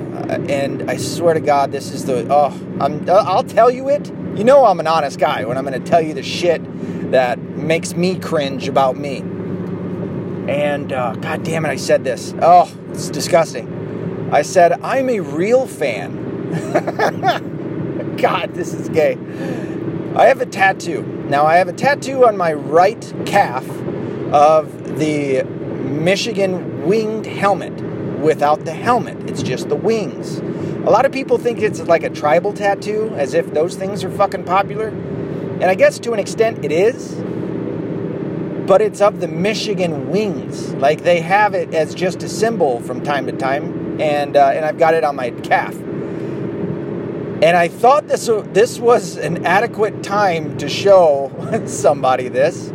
and 0.47 0.91
I 0.91 0.97
swear 0.97 1.33
to 1.33 1.39
God, 1.39 1.71
this 1.71 1.91
is 1.91 2.05
the 2.05 2.27
oh, 2.29 2.51
I'm 2.79 3.09
I'll 3.09 3.43
tell 3.43 3.71
you 3.71 3.89
it. 3.89 4.07
You 4.35 4.43
know 4.43 4.65
I'm 4.65 4.79
an 4.79 4.87
honest 4.87 5.17
guy 5.17 5.45
when 5.45 5.57
I'm 5.57 5.65
going 5.65 5.81
to 5.81 5.89
tell 5.89 6.01
you 6.01 6.13
the 6.13 6.21
shit 6.21 6.61
that 7.11 7.39
makes 7.39 7.95
me 7.95 8.19
cringe 8.19 8.67
about 8.67 8.95
me. 8.95 9.19
And 10.47 10.93
uh, 10.93 11.15
God 11.15 11.43
damn 11.43 11.65
it, 11.65 11.69
I 11.69 11.77
said 11.77 12.03
this. 12.03 12.35
Oh, 12.41 12.71
it's 12.89 13.09
disgusting. 13.09 14.29
I 14.31 14.43
said 14.43 14.73
I'm 14.83 15.09
a 15.09 15.19
real 15.19 15.65
fan 15.65 16.22
God, 18.17 18.53
this 18.53 18.73
is 18.73 18.89
gay. 18.89 19.17
I 20.15 20.25
have 20.25 20.41
a 20.41 20.45
tattoo. 20.45 21.01
Now, 21.27 21.45
I 21.45 21.55
have 21.55 21.67
a 21.67 21.73
tattoo 21.73 22.25
on 22.25 22.37
my 22.37 22.53
right 22.53 23.13
calf 23.25 23.67
of 24.31 24.99
the 24.99 25.43
Michigan 25.43 26.85
winged 26.85 27.25
helmet 27.25 27.73
without 28.21 28.65
the 28.65 28.73
helmet. 28.73 29.29
It's 29.29 29.41
just 29.41 29.69
the 29.69 29.75
wings. 29.75 30.37
A 30.85 30.91
lot 30.91 31.05
of 31.05 31.11
people 31.11 31.37
think 31.37 31.59
it's 31.59 31.81
like 31.81 32.03
a 32.03 32.09
tribal 32.09 32.53
tattoo, 32.53 33.13
as 33.15 33.33
if 33.33 33.51
those 33.53 33.75
things 33.75 34.03
are 34.03 34.11
fucking 34.11 34.43
popular. 34.43 34.89
And 34.89 35.65
I 35.65 35.75
guess 35.75 35.97
to 35.99 36.13
an 36.13 36.19
extent 36.19 36.63
it 36.63 36.71
is. 36.71 37.15
But 38.67 38.81
it's 38.81 39.01
of 39.01 39.19
the 39.19 39.27
Michigan 39.27 40.09
wings. 40.09 40.73
Like 40.75 41.03
they 41.03 41.21
have 41.21 41.53
it 41.53 41.73
as 41.73 41.95
just 41.95 42.21
a 42.21 42.29
symbol 42.29 42.79
from 42.81 43.01
time 43.01 43.25
to 43.25 43.31
time. 43.31 43.99
And, 43.99 44.37
uh, 44.37 44.51
and 44.53 44.65
I've 44.65 44.77
got 44.77 44.93
it 44.93 45.03
on 45.03 45.15
my 45.15 45.31
calf. 45.31 45.75
And 47.43 47.57
I 47.57 47.67
thought 47.67 48.07
this, 48.07 48.29
this 48.53 48.79
was 48.79 49.17
an 49.17 49.45
adequate 49.45 50.01
time 50.01 50.57
to 50.59 50.69
show 50.69 51.29
somebody 51.65 52.29
this. 52.29 52.67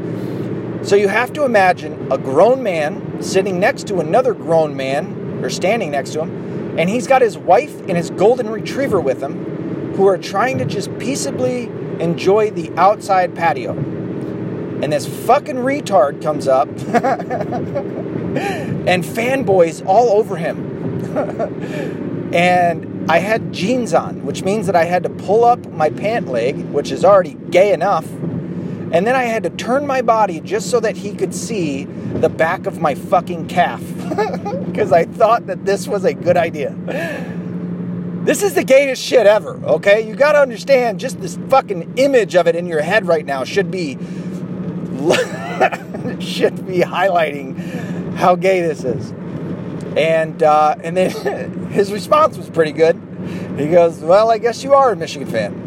So 0.87 0.94
you 0.94 1.09
have 1.09 1.32
to 1.32 1.47
imagine 1.47 2.12
a 2.12 2.19
grown 2.19 2.62
man 2.62 3.23
sitting 3.23 3.59
next 3.59 3.87
to 3.87 4.00
another 4.00 4.35
grown 4.35 4.76
man, 4.76 5.41
or 5.43 5.49
standing 5.49 5.91
next 5.91 6.12
to 6.12 6.20
him, 6.20 6.79
and 6.79 6.91
he's 6.91 7.06
got 7.06 7.23
his 7.23 7.38
wife 7.38 7.81
and 7.88 7.97
his 7.97 8.11
golden 8.11 8.50
retriever 8.50 9.00
with 9.00 9.23
him, 9.23 9.94
who 9.94 10.06
are 10.06 10.19
trying 10.19 10.59
to 10.59 10.67
just 10.67 10.99
peaceably 10.99 11.62
enjoy 11.99 12.50
the 12.50 12.71
outside 12.76 13.35
patio. 13.35 13.73
And 13.73 14.93
this 14.93 15.06
fucking 15.25 15.56
retard 15.56 16.23
comes 16.23 16.47
up 16.47 16.69
and 16.76 16.76
fanboys 19.02 19.83
all 19.87 20.11
over 20.11 20.37
him. 20.37 22.28
and 22.35 22.88
I 23.09 23.21
had 23.21 23.53
jeans 23.53 23.95
on, 23.95 24.25
which 24.27 24.43
means 24.43 24.67
that 24.67 24.77
I 24.77 24.85
had 24.85 25.03
to 25.05 25.09
pull 25.09 25.45
up 25.45 25.67
my 25.73 25.88
pant 25.88 26.29
leg, 26.29 26.57
which 26.67 26.91
is 26.91 27.07
already 27.07 27.35
gay 27.50 27.73
enough. 27.73 28.07
And 28.91 29.07
then 29.07 29.15
I 29.15 29.25
had 29.25 29.43
to 29.45 29.50
turn 29.50 29.87
my 29.87 30.03
body 30.03 30.41
just 30.41 30.71
so 30.71 30.79
that 30.81 30.97
he 30.97 31.15
could 31.15 31.35
see 31.35 31.85
the 31.85 32.29
back 32.29 32.67
of 32.67 32.81
my 32.81 32.95
fucking 32.95 33.49
calf. 33.49 33.83
Because 34.69 34.93
I 34.93 35.07
thought 35.07 35.47
that 35.47 35.65
this 35.65 35.88
was 35.88 36.05
a 36.05 36.15
good 36.15 36.37
idea. 36.37 36.73
This 38.25 38.43
is 38.43 38.55
the 38.55 38.62
gayest 38.62 39.03
shit 39.03 39.27
ever, 39.27 39.61
okay? 39.65 40.07
You 40.07 40.15
gotta 40.15 40.38
understand, 40.38 41.00
just 41.00 41.21
this 41.21 41.37
fucking 41.49 41.95
image 41.97 42.37
of 42.37 42.47
it 42.47 42.55
in 42.55 42.67
your 42.67 42.83
head 42.83 43.07
right 43.07 43.25
now 43.27 43.43
should 43.45 43.71
be. 43.71 43.95
should 46.21 46.67
be 46.67 46.81
highlighting 46.81 48.15
how 48.15 48.37
gay 48.37 48.61
this 48.61 48.85
is. 48.85 49.12
And 49.97 50.42
uh, 50.42 50.76
and 50.83 50.97
then 50.97 51.68
his 51.71 51.92
response 51.92 52.37
was 52.37 52.49
pretty 52.49 52.73
good. 52.73 52.97
He 53.57 53.68
goes, 53.68 53.99
"Well, 54.00 54.30
I 54.30 54.38
guess 54.38 54.62
you 54.62 54.75
are 54.75 54.92
a 54.92 54.97
Michigan 54.97 55.28
fan." 55.28 55.64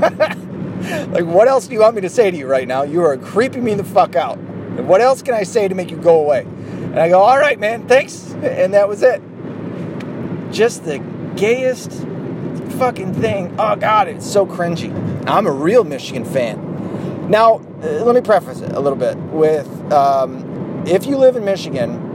like, 1.12 1.24
what 1.24 1.48
else 1.48 1.66
do 1.66 1.74
you 1.74 1.80
want 1.80 1.94
me 1.94 2.00
to 2.02 2.08
say 2.08 2.30
to 2.30 2.36
you 2.36 2.46
right 2.46 2.66
now? 2.66 2.82
You 2.82 3.02
are 3.04 3.16
creeping 3.16 3.62
me 3.62 3.74
the 3.74 3.84
fuck 3.84 4.16
out. 4.16 4.38
And 4.38 4.88
what 4.88 5.00
else 5.00 5.22
can 5.22 5.34
I 5.34 5.42
say 5.42 5.68
to 5.68 5.74
make 5.74 5.90
you 5.90 5.96
go 5.96 6.20
away? 6.20 6.40
And 6.42 6.98
I 6.98 7.08
go, 7.08 7.20
"All 7.20 7.38
right, 7.38 7.58
man, 7.58 7.86
thanks." 7.86 8.28
And 8.40 8.72
that 8.72 8.88
was 8.88 9.02
it. 9.02 9.20
Just 10.50 10.84
the 10.84 10.98
gayest 11.36 11.90
fucking 12.78 13.12
thing. 13.14 13.54
Oh 13.58 13.76
God, 13.76 14.08
it's 14.08 14.28
so 14.28 14.46
cringy. 14.46 14.90
I'm 15.28 15.46
a 15.46 15.52
real 15.52 15.84
Michigan 15.84 16.24
fan. 16.24 17.28
Now, 17.28 17.56
uh, 17.82 18.04
let 18.04 18.14
me 18.14 18.22
preface 18.22 18.60
it 18.60 18.72
a 18.72 18.80
little 18.80 18.98
bit 18.98 19.16
with 19.16 19.68
um, 19.92 20.84
if 20.86 21.06
you 21.06 21.16
live 21.16 21.36
in 21.36 21.44
Michigan 21.44 22.09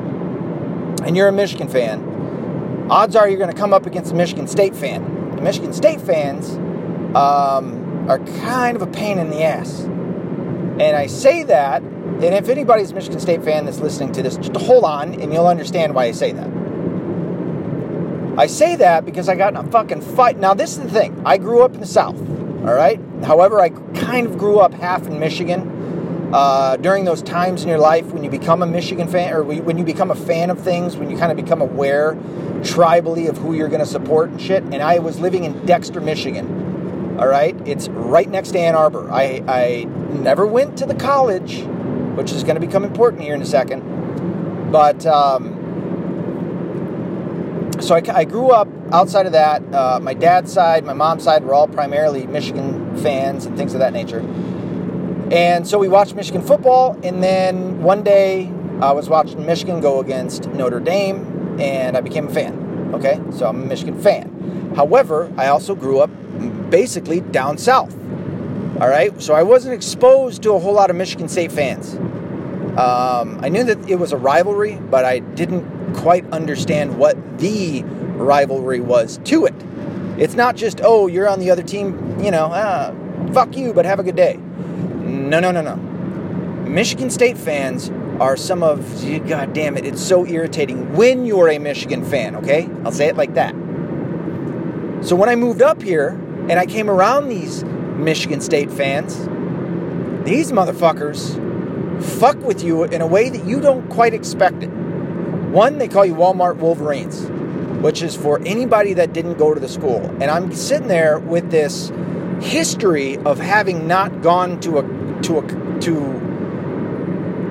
and 1.06 1.16
you're 1.16 1.28
a 1.28 1.32
Michigan 1.32 1.70
fan, 1.70 2.88
odds 2.90 3.16
are 3.16 3.30
you're 3.30 3.38
going 3.38 3.52
to 3.52 3.58
come 3.58 3.74
up 3.74 3.86
against 3.86 4.12
a 4.12 4.16
Michigan 4.16 4.48
State 4.48 4.76
fan. 4.76 5.36
The 5.36 5.42
Michigan 5.42 5.72
State 5.72 6.02
fans 6.02 6.50
um, 7.16 8.10
are 8.10 8.20
kind 8.42 8.76
of 8.76 8.82
a 8.82 8.88
pain 8.88 9.20
in 9.20 9.30
the 9.30 9.44
ass. 9.44 9.82
And 9.84 10.82
I 10.98 11.08
say 11.08 11.44
that, 11.44 11.84
and 11.84 12.24
if 12.24 12.50
anybody's 12.50 12.92
a 12.92 12.96
Michigan 12.96 13.20
State 13.20 13.44
fan 13.44 13.66
that's 13.66 13.80
listening 13.80 14.12
to 14.14 14.24
this, 14.24 14.36
just 14.36 14.56
hold 14.58 14.84
on 14.84 15.14
and 15.22 15.32
you'll 15.32 15.48
understand 15.48 15.94
why 15.94 16.06
I 16.06 16.12
say 16.12 16.32
that. 16.32 16.50
I 18.38 18.48
say 18.48 18.76
that 18.78 19.06
because 19.06 19.30
I 19.30 19.36
got 19.36 19.54
in 19.54 19.58
a 19.58 19.72
fucking 19.72 20.02
fight. 20.02 20.40
Now, 20.40 20.54
this 20.54 20.72
is 20.72 20.84
the 20.84 20.90
thing. 20.90 21.22
I 21.26 21.38
grew 21.38 21.62
up 21.62 21.74
in 21.74 21.80
the 21.80 21.86
South, 21.86 22.18
All 22.18 22.74
right. 22.74 23.00
However, 23.24 23.62
I 23.62 23.70
kind 23.70 24.28
of 24.28 24.38
grew 24.38 24.60
up 24.60 24.74
half 24.74 25.08
in 25.08 25.20
Michigan. 25.20 25.75
Uh, 26.34 26.76
during 26.78 27.06
those 27.06 27.22
times 27.22 27.64
in 27.64 27.70
your 27.70 27.78
life 27.78 28.06
when 28.08 28.24
you 28.24 28.30
become 28.30 28.62
a 28.62 28.66
Michigan 28.66 29.08
fan, 29.08 29.34
or 29.34 29.44
when 29.44 29.78
you 29.78 29.84
become 29.84 30.12
a 30.12 30.16
fan 30.16 30.50
of 30.50 30.60
things, 30.60 30.98
when 30.98 31.10
you 31.10 31.18
kind 31.18 31.32
of 31.32 31.38
become 31.38 31.62
aware 31.62 32.16
tribally 32.62 33.30
of 33.30 33.38
who 33.38 33.54
you're 33.54 33.68
going 33.68 33.80
to 33.80 33.86
support 33.86 34.30
and 34.30 34.42
shit. 34.42 34.64
And 34.64 34.76
I 34.76 35.00
was 35.00 35.20
living 35.20 35.44
in 35.44 35.66
Dexter, 35.66 36.02
Michigan. 36.02 37.18
All 37.20 37.28
right, 37.28 37.56
it's 37.66 37.88
right 37.88 38.28
next 38.30 38.52
to 38.52 38.60
Ann 38.60 38.76
Arbor. 38.76 39.10
I, 39.10 39.42
I 39.48 39.84
never 39.86 40.46
went 40.46 40.78
to 40.80 40.86
the 40.86 40.96
college, 40.96 41.64
which 42.16 42.34
is 42.34 42.44
going 42.44 42.56
to 42.56 42.62
become 42.62 42.84
important 42.84 43.22
here 43.22 43.34
in 43.34 43.42
a 43.42 43.46
second. 43.46 44.72
But 44.72 45.06
um, 45.06 45.56
so 47.80 47.96
I, 47.96 48.02
I, 48.14 48.26
grew 48.26 48.50
up 48.50 48.68
outside 48.92 49.26
of 49.26 49.32
that. 49.32 49.62
Uh, 49.74 50.00
my 50.02 50.14
dad's 50.14 50.52
side, 50.52 50.84
my 50.84 50.94
mom's 50.94 51.24
side 51.24 51.46
were 51.46 51.54
all 51.54 51.68
primarily 51.68 52.28
Michigan 52.28 52.98
fans 52.98 53.46
and 53.46 53.56
things 53.56 53.74
of 53.74 53.80
that 53.80 53.94
nature. 53.94 54.22
And 55.32 55.68
so 55.68 55.80
we 55.80 55.88
watched 55.88 56.16
Michigan 56.16 56.42
football, 56.42 57.00
and 57.04 57.24
then 57.24 57.82
one 57.82 58.04
day 58.04 58.52
I 58.82 58.92
was 58.92 59.10
watching 59.10 59.46
Michigan 59.46 59.82
go 59.82 60.00
against 60.00 60.48
Notre 60.50 60.80
Dame, 60.80 61.60
and 61.60 61.98
I 61.98 62.02
became 62.02 62.28
a 62.28 62.32
fan. 62.32 62.92
Okay, 62.94 63.20
so 63.32 63.48
I'm 63.48 63.64
a 63.64 63.66
Michigan 63.66 64.00
fan. 64.00 64.74
However, 64.76 65.32
I 65.38 65.48
also 65.48 65.74
grew 65.74 66.00
up 66.00 66.10
basically 66.70 67.22
down 67.22 67.58
south. 67.58 67.94
All 68.80 68.90
right, 68.90 69.20
so 69.22 69.34
I 69.34 69.42
wasn't 69.42 69.74
exposed 69.74 70.44
to 70.44 70.52
a 70.52 70.60
whole 70.60 70.74
lot 70.74 70.90
of 70.90 70.96
Michigan 70.96 71.28
State 71.28 71.52
fans. 71.52 71.96
Um, 72.78 73.40
I 73.42 73.50
knew 73.50 73.64
that 73.64 73.90
it 73.90 73.96
was 73.96 74.12
a 74.12 74.18
rivalry, 74.18 74.76
but 74.76 75.06
I 75.06 75.20
didn't 75.20 75.94
quite 75.96 76.30
understand 76.32 76.98
what 77.00 77.40
the 77.40 77.84
rivalry 77.84 78.82
was 78.82 79.18
to 79.26 79.46
it. 79.46 79.56
It's 80.18 80.36
not 80.36 80.56
just, 80.56 80.82
oh, 80.84 81.08
you're 81.08 81.28
on 81.28 81.40
the 81.40 81.52
other 81.52 81.64
team, 81.64 82.20
you 82.20 82.32
know, 82.32 82.50
ah, 82.52 82.94
fuck 83.34 83.56
you, 83.56 83.74
but 83.74 83.86
have 83.86 84.00
a 84.00 84.04
good 84.04 84.16
day. 84.18 84.40
No, 85.16 85.40
no, 85.40 85.52
no, 85.52 85.62
no. 85.62 85.76
Michigan 86.68 87.10
State 87.10 87.38
fans 87.38 87.90
are 88.20 88.36
some 88.36 88.64
of, 88.64 88.80
god 89.28 89.54
damn 89.54 89.78
it, 89.78 89.86
it's 89.86 90.02
so 90.02 90.26
irritating 90.26 90.94
when 90.94 91.26
you're 91.26 91.50
a 91.50 91.58
Michigan 91.58 92.04
fan, 92.04 92.36
okay? 92.36 92.70
I'll 92.84 92.92
say 92.92 93.08
it 93.08 93.16
like 93.16 93.34
that. 93.36 93.54
So 95.06 95.16
when 95.16 95.30
I 95.30 95.36
moved 95.36 95.62
up 95.62 95.82
here 95.82 96.10
and 96.50 96.54
I 96.54 96.66
came 96.66 96.90
around 96.90 97.30
these 97.30 97.64
Michigan 97.64 98.42
State 98.42 98.72
fans, 98.72 99.18
these 100.26 100.52
motherfuckers 100.52 101.42
fuck 102.04 102.38
with 102.42 102.64
you 102.64 102.84
in 102.84 103.02
a 103.02 103.08
way 103.08 103.30
that 103.30 103.46
you 103.46 103.62
don't 103.62 103.88
quite 103.90 104.14
expect 104.14 104.64
it. 104.64 104.70
One, 104.70 105.78
they 105.78 105.88
call 105.88 106.06
you 106.06 106.16
Walmart 106.16 106.58
Wolverines, 106.58 107.26
which 107.82 108.02
is 108.02 108.16
for 108.16 108.42
anybody 108.46 108.94
that 108.94 109.14
didn't 109.14 109.38
go 109.38 109.54
to 109.54 109.60
the 109.60 109.70
school. 109.70 110.02
And 110.20 110.24
I'm 110.24 110.54
sitting 110.54 110.88
there 110.88 111.20
with 111.20 111.52
this 111.52 111.92
history 112.42 113.18
of 113.20 113.40
having 113.40 113.88
not 113.88 114.22
gone 114.22 114.60
to 114.62 114.80
a 114.80 115.05
to 115.26 115.40
a 115.40 115.80
to 115.82 116.36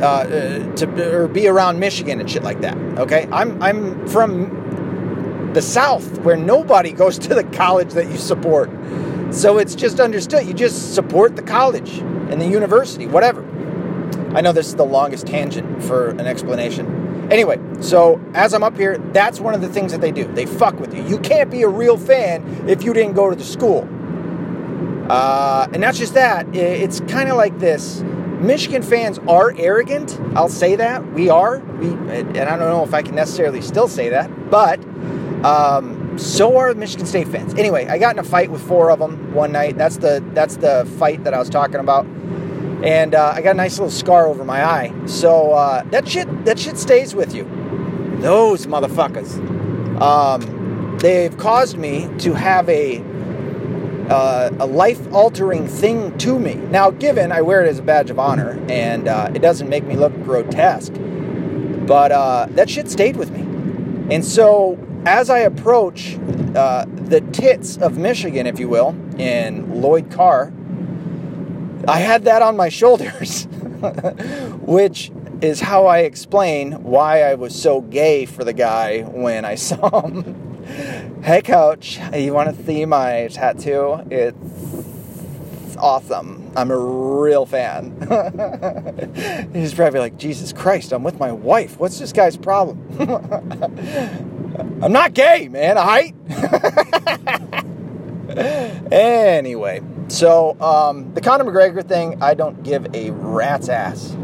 uh, 0.00 0.06
uh, 0.06 0.76
to 0.76 1.14
or 1.14 1.28
be 1.28 1.48
around 1.48 1.78
Michigan 1.78 2.20
and 2.20 2.30
shit 2.30 2.42
like 2.42 2.60
that. 2.60 2.76
Okay, 2.98 3.28
I'm 3.32 3.62
I'm 3.62 4.06
from 4.08 5.52
the 5.54 5.62
South 5.62 6.18
where 6.20 6.36
nobody 6.36 6.92
goes 6.92 7.18
to 7.20 7.34
the 7.34 7.44
college 7.44 7.92
that 7.92 8.08
you 8.08 8.16
support, 8.16 8.70
so 9.30 9.58
it's 9.58 9.74
just 9.74 10.00
understood. 10.00 10.46
You 10.46 10.54
just 10.54 10.94
support 10.94 11.36
the 11.36 11.42
college 11.42 11.98
and 11.98 12.40
the 12.40 12.46
university, 12.46 13.06
whatever. 13.06 13.42
I 14.34 14.40
know 14.40 14.52
this 14.52 14.66
is 14.66 14.74
the 14.74 14.84
longest 14.84 15.26
tangent 15.28 15.82
for 15.84 16.10
an 16.10 16.26
explanation. 16.26 17.28
Anyway, 17.30 17.58
so 17.80 18.20
as 18.34 18.52
I'm 18.52 18.62
up 18.62 18.76
here, 18.76 18.98
that's 18.98 19.40
one 19.40 19.54
of 19.54 19.60
the 19.60 19.68
things 19.68 19.92
that 19.92 20.00
they 20.00 20.10
do. 20.10 20.24
They 20.24 20.44
fuck 20.44 20.78
with 20.78 20.92
you. 20.92 21.02
You 21.04 21.18
can't 21.20 21.50
be 21.50 21.62
a 21.62 21.68
real 21.68 21.96
fan 21.96 22.68
if 22.68 22.82
you 22.82 22.92
didn't 22.92 23.14
go 23.14 23.30
to 23.30 23.36
the 23.36 23.44
school. 23.44 23.88
Uh, 25.08 25.68
and 25.72 25.80
not 25.80 25.94
just 25.94 26.14
that, 26.14 26.54
it's 26.54 27.00
kind 27.00 27.28
of 27.30 27.36
like 27.36 27.58
this. 27.58 28.02
Michigan 28.40 28.82
fans 28.82 29.18
are 29.28 29.54
arrogant. 29.56 30.20
I'll 30.34 30.48
say 30.48 30.76
that 30.76 31.12
we 31.12 31.30
are. 31.30 31.58
We, 31.58 31.88
and 31.88 32.38
I 32.38 32.56
don't 32.56 32.68
know 32.68 32.84
if 32.84 32.92
I 32.92 33.02
can 33.02 33.14
necessarily 33.14 33.62
still 33.62 33.88
say 33.88 34.08
that, 34.10 34.50
but 34.50 34.80
um, 35.44 36.18
so 36.18 36.56
are 36.58 36.74
Michigan 36.74 37.06
State 37.06 37.28
fans. 37.28 37.54
Anyway, 37.54 37.86
I 37.86 37.98
got 37.98 38.14
in 38.14 38.18
a 38.18 38.24
fight 38.24 38.50
with 38.50 38.66
four 38.66 38.90
of 38.90 38.98
them 38.98 39.32
one 39.32 39.52
night. 39.52 39.76
That's 39.76 39.98
the 39.98 40.22
that's 40.32 40.56
the 40.56 40.90
fight 40.98 41.24
that 41.24 41.34
I 41.34 41.38
was 41.38 41.48
talking 41.48 41.80
about 41.80 42.06
and 42.84 43.14
uh, 43.14 43.32
I 43.34 43.40
got 43.40 43.52
a 43.52 43.56
nice 43.56 43.78
little 43.78 43.90
scar 43.90 44.26
over 44.26 44.44
my 44.44 44.62
eye. 44.62 44.92
So 45.06 45.52
uh, 45.52 45.82
that 45.84 46.06
shit 46.06 46.44
that 46.44 46.58
shit 46.58 46.76
stays 46.76 47.14
with 47.14 47.34
you. 47.34 47.44
Those 48.18 48.66
motherfuckers. 48.66 49.40
Um, 50.00 50.98
they've 50.98 51.36
caused 51.38 51.78
me 51.78 52.08
to 52.18 52.34
have 52.34 52.68
a 52.68 52.98
uh, 54.10 54.50
a 54.58 54.66
life 54.66 55.12
altering 55.12 55.66
thing 55.66 56.16
to 56.18 56.38
me. 56.38 56.54
Now, 56.54 56.90
given 56.90 57.32
I 57.32 57.42
wear 57.42 57.64
it 57.64 57.68
as 57.68 57.78
a 57.78 57.82
badge 57.82 58.10
of 58.10 58.18
honor, 58.18 58.58
and 58.68 59.08
uh, 59.08 59.30
it 59.34 59.40
doesn't 59.40 59.68
make 59.68 59.84
me 59.84 59.96
look 59.96 60.12
grotesque, 60.24 60.92
but 61.86 62.12
uh, 62.12 62.46
that 62.50 62.70
shit 62.70 62.90
stayed 62.90 63.16
with 63.16 63.30
me. 63.30 63.40
And 64.14 64.24
so, 64.24 64.78
as 65.06 65.30
I 65.30 65.40
approach 65.40 66.16
uh, 66.54 66.86
the 66.88 67.20
tits 67.32 67.76
of 67.78 67.98
Michigan, 67.98 68.46
if 68.46 68.58
you 68.58 68.68
will, 68.68 68.94
in 69.18 69.80
Lloyd 69.80 70.10
Carr 70.10 70.52
I 71.86 71.98
had 71.98 72.24
that 72.24 72.42
on 72.42 72.56
my 72.56 72.68
shoulders, 72.80 73.44
which 74.60 75.12
is 75.40 75.60
how 75.60 75.86
I 75.86 76.00
explain 76.00 76.82
why 76.82 77.22
I 77.22 77.34
was 77.34 77.60
so 77.60 77.80
gay 77.80 78.24
for 78.24 78.44
the 78.44 78.52
guy 78.52 79.02
when 79.02 79.44
I 79.44 79.54
saw 79.56 80.06
him. 80.06 80.43
Hey, 81.24 81.40
coach, 81.40 81.98
you 82.14 82.34
want 82.34 82.54
to 82.54 82.64
see 82.66 82.84
my 82.84 83.28
tattoo? 83.32 83.98
It's 84.10 85.74
awesome. 85.78 86.52
I'm 86.54 86.70
a 86.70 86.76
real 86.76 87.46
fan. 87.46 87.92
He's 89.54 89.72
probably 89.72 90.00
like, 90.00 90.18
Jesus 90.18 90.52
Christ, 90.52 90.92
I'm 90.92 91.02
with 91.02 91.18
my 91.18 91.32
wife. 91.32 91.78
What's 91.78 91.98
this 91.98 92.12
guy's 92.12 92.36
problem? 92.36 92.78
I'm 94.82 94.92
not 94.92 95.14
gay, 95.14 95.48
man. 95.48 95.78
I. 95.78 96.12
anyway. 98.92 99.80
So, 100.08 100.60
um, 100.60 101.14
the 101.14 101.22
Conor 101.22 101.44
McGregor 101.44 101.88
thing, 101.88 102.22
I 102.22 102.34
don't 102.34 102.62
give 102.62 102.94
a 102.94 103.12
rat's 103.12 103.70
ass. 103.70 104.14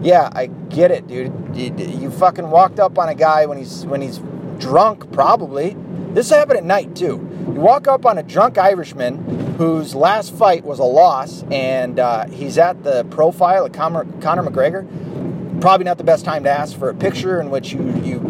Yeah, 0.00 0.30
I 0.32 0.46
get 0.46 0.90
it, 0.90 1.06
dude. 1.06 1.34
You, 1.54 1.74
you 1.76 2.10
fucking 2.10 2.48
walked 2.48 2.80
up 2.80 2.98
on 2.98 3.10
a 3.10 3.14
guy 3.14 3.44
when 3.44 3.58
he's 3.58 3.84
when 3.84 4.00
he's 4.00 4.20
drunk, 4.58 5.12
probably. 5.12 5.76
This 6.16 6.30
happened 6.30 6.56
at 6.56 6.64
night 6.64 6.96
too. 6.96 7.28
You 7.46 7.60
walk 7.60 7.86
up 7.86 8.06
on 8.06 8.16
a 8.16 8.22
drunk 8.22 8.56
Irishman 8.56 9.54
whose 9.58 9.94
last 9.94 10.34
fight 10.34 10.64
was 10.64 10.78
a 10.78 10.84
loss, 10.84 11.44
and 11.50 11.98
uh, 11.98 12.24
he's 12.28 12.56
at 12.56 12.82
the 12.82 13.04
profile 13.10 13.66
of 13.66 13.72
Conor, 13.72 14.06
Conor 14.22 14.42
McGregor. 14.42 15.60
Probably 15.60 15.84
not 15.84 15.98
the 15.98 16.04
best 16.04 16.24
time 16.24 16.44
to 16.44 16.50
ask 16.50 16.78
for 16.78 16.88
a 16.88 16.94
picture 16.94 17.38
in 17.38 17.50
which 17.50 17.74
you 17.74 17.82
you 18.02 18.20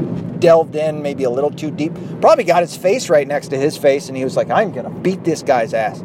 delved 0.41 0.75
in 0.75 1.01
maybe 1.01 1.23
a 1.23 1.31
little 1.31 1.53
too 1.53 1.71
deep. 1.71 1.93
Probably 2.21 2.43
got 2.43 2.63
his 2.63 2.77
face 2.77 3.09
right 3.09 3.29
next 3.29 3.49
to 3.49 3.57
his 3.57 3.77
face, 3.77 4.09
and 4.09 4.17
he 4.17 4.25
was 4.25 4.37
like, 4.37 4.51
"I'm 4.51 4.73
gonna 4.73 4.91
beat 4.91 5.23
this 5.23 5.45
guy's 5.45 5.73
ass." 5.73 6.03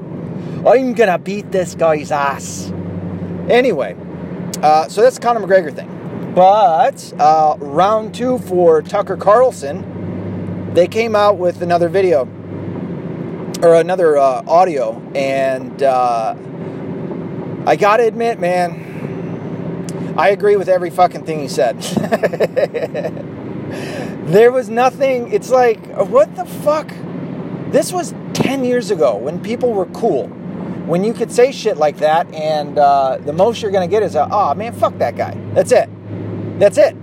I'm 0.63 0.93
gonna 0.93 1.17
beat 1.17 1.51
this 1.51 1.73
guy's 1.73 2.11
ass. 2.11 2.71
Anyway, 3.50 3.95
uh, 4.61 4.88
so 4.88 5.01
that's 5.01 5.15
the 5.15 5.21
Conor 5.23 5.39
McGregor 5.47 5.75
thing. 5.75 5.89
But 6.35 7.11
uh, 7.19 7.55
round 7.57 8.13
two 8.13 8.38
for 8.38 8.83
Tucker 8.83 9.17
Carlson, 9.17 9.90
they 10.73 10.87
came 10.87 11.15
out 11.15 11.37
with 11.37 11.61
another 11.61 11.89
video 11.89 12.23
or 13.61 13.75
another 13.75 14.17
uh, 14.17 14.41
audio, 14.47 14.99
and 15.13 15.83
uh, 15.83 16.35
I 17.65 17.75
gotta 17.75 18.07
admit, 18.07 18.39
man, 18.39 20.15
I 20.17 20.29
agree 20.29 20.55
with 20.55 20.69
every 20.69 20.89
fucking 20.89 21.25
thing 21.25 21.39
he 21.39 21.47
said. 21.47 21.81
there 24.27 24.51
was 24.51 24.69
nothing. 24.69 25.31
It's 25.31 25.49
like, 25.49 25.85
what 25.87 26.35
the 26.35 26.45
fuck? 26.45 26.91
This 27.71 27.93
was 27.93 28.13
10 28.33 28.65
years 28.65 28.91
ago 28.91 29.15
when 29.15 29.41
people 29.41 29.73
were 29.73 29.85
cool 29.87 30.27
when 30.85 31.03
you 31.03 31.13
could 31.13 31.31
say 31.31 31.51
shit 31.51 31.77
like 31.77 31.97
that 31.97 32.31
and 32.33 32.77
uh, 32.77 33.17
the 33.17 33.31
most 33.31 33.61
you're 33.61 33.71
to 33.71 33.87
get 33.87 34.03
is 34.03 34.15
a, 34.15 34.27
oh 34.29 34.53
man, 34.55 34.73
fuck 34.73 34.97
that 34.97 35.15
guy. 35.15 35.37
That's 35.53 35.71
it. 35.71 35.89
That's 36.59 36.77
it. 36.77 36.95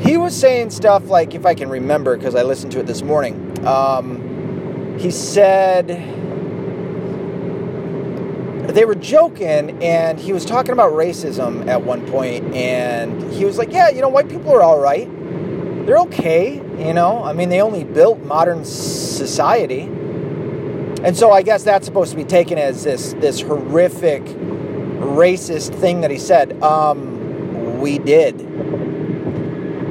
He 0.00 0.16
was 0.16 0.36
saying 0.36 0.70
stuff 0.70 1.08
like, 1.08 1.34
if 1.34 1.44
I 1.44 1.54
can 1.54 1.68
remember, 1.68 2.16
because 2.16 2.34
I 2.34 2.42
listened 2.42 2.72
to 2.72 2.80
it 2.80 2.86
this 2.86 3.02
morning, 3.02 3.66
um, 3.66 4.96
he 4.98 5.10
said 5.10 5.88
they 8.74 8.84
were 8.84 8.94
joking 8.94 9.82
and 9.82 10.18
he 10.18 10.32
was 10.32 10.44
talking 10.44 10.72
about 10.72 10.92
racism 10.92 11.66
at 11.66 11.82
one 11.82 12.06
point 12.08 12.54
and 12.54 13.32
he 13.32 13.44
was 13.44 13.58
like, 13.58 13.72
yeah, 13.72 13.88
you 13.88 14.00
know, 14.00 14.08
white 14.08 14.28
people 14.28 14.52
are 14.52 14.62
all 14.62 14.78
right. 14.78 15.08
They're 15.86 15.98
okay, 15.98 16.56
you 16.56 16.92
know. 16.92 17.24
I 17.24 17.32
mean, 17.32 17.48
they 17.48 17.62
only 17.62 17.84
built 17.84 18.20
modern 18.20 18.64
society 18.64 19.90
and 21.02 21.16
so 21.16 21.30
I 21.30 21.42
guess 21.42 21.62
that's 21.62 21.86
supposed 21.86 22.10
to 22.10 22.16
be 22.16 22.24
taken 22.24 22.58
as 22.58 22.82
this 22.82 23.12
this 23.14 23.40
horrific 23.40 24.24
racist 24.24 25.74
thing 25.76 26.00
that 26.00 26.10
he 26.10 26.18
said. 26.18 26.60
Um, 26.60 27.80
we 27.80 27.98
did. 27.98 28.47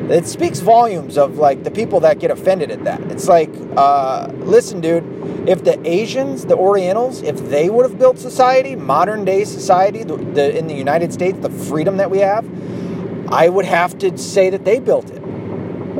It 0.09 0.25
speaks 0.25 0.59
volumes 0.59 1.17
of 1.17 1.37
like 1.37 1.63
the 1.63 1.71
people 1.71 1.99
that 2.01 2.19
get 2.19 2.31
offended 2.31 2.71
at 2.71 2.83
that. 2.85 3.01
It's 3.11 3.27
like, 3.27 3.49
uh, 3.75 4.31
listen, 4.37 4.79
dude, 4.79 5.03
if 5.47 5.63
the 5.63 5.79
Asians, 5.85 6.45
the 6.45 6.55
Orientals, 6.55 7.21
if 7.21 7.49
they 7.49 7.69
would 7.69 7.89
have 7.89 7.99
built 7.99 8.17
society, 8.17 8.75
modern 8.75 9.25
day 9.25 9.43
society, 9.43 10.03
the, 10.03 10.15
the, 10.15 10.57
in 10.57 10.67
the 10.67 10.73
United 10.73 11.11
States, 11.11 11.37
the 11.39 11.49
freedom 11.49 11.97
that 11.97 12.09
we 12.09 12.19
have, 12.19 12.45
I 13.29 13.49
would 13.49 13.65
have 13.65 13.97
to 13.99 14.17
say 14.17 14.49
that 14.49 14.63
they 14.63 14.79
built 14.79 15.09
it. 15.09 15.21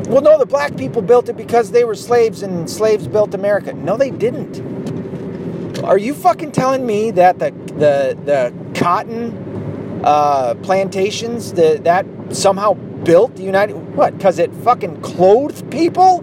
Well, 0.08 0.22
no, 0.22 0.38
the 0.38 0.46
black 0.46 0.74
people 0.78 1.02
built 1.02 1.28
it 1.28 1.36
because 1.36 1.70
they 1.70 1.84
were 1.84 1.94
slaves 1.94 2.42
and 2.42 2.70
slaves 2.70 3.06
built 3.06 3.34
America. 3.34 3.74
No, 3.74 3.98
they 3.98 4.10
didn't. 4.10 5.84
Are 5.84 5.98
you 5.98 6.14
fucking 6.14 6.52
telling 6.52 6.86
me 6.86 7.10
that 7.10 7.38
the 7.38 7.50
the 7.50 8.18
the 8.24 8.52
cotton 8.74 10.00
uh, 10.02 10.54
plantations 10.62 11.52
the, 11.52 11.80
that 11.84 12.06
somehow 12.34 12.74
built 13.04 13.36
the 13.36 13.42
United 13.42 13.74
what? 13.94 14.16
Because 14.16 14.38
it 14.38 14.52
fucking 14.52 15.00
clothed 15.00 15.70
people? 15.70 16.22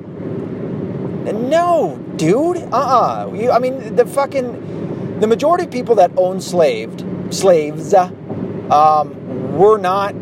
No, 1.26 1.98
dude. 2.16 2.58
Uh 2.58 3.28
uh 3.28 3.52
I 3.52 3.60
mean, 3.60 3.96
the 3.96 4.06
fucking 4.06 5.20
the 5.20 5.28
majority 5.28 5.64
of 5.64 5.72
people 5.72 5.96
that 5.96 6.12
own 6.18 6.42
slaved 6.42 7.04
slaves 7.34 7.94
um, 7.94 9.58
were 9.58 9.78
not 9.78 10.16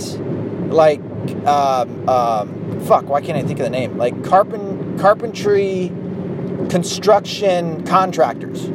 like 0.69 1.01
um, 1.45 2.07
um, 2.09 2.79
fuck. 2.81 3.05
Why 3.05 3.21
can't 3.21 3.37
I 3.37 3.41
think 3.41 3.59
of 3.59 3.65
the 3.65 3.69
name? 3.69 3.97
Like 3.97 4.23
carpent 4.23 4.99
carpentry 4.99 5.91
construction 6.69 7.85
contractors. 7.85 8.69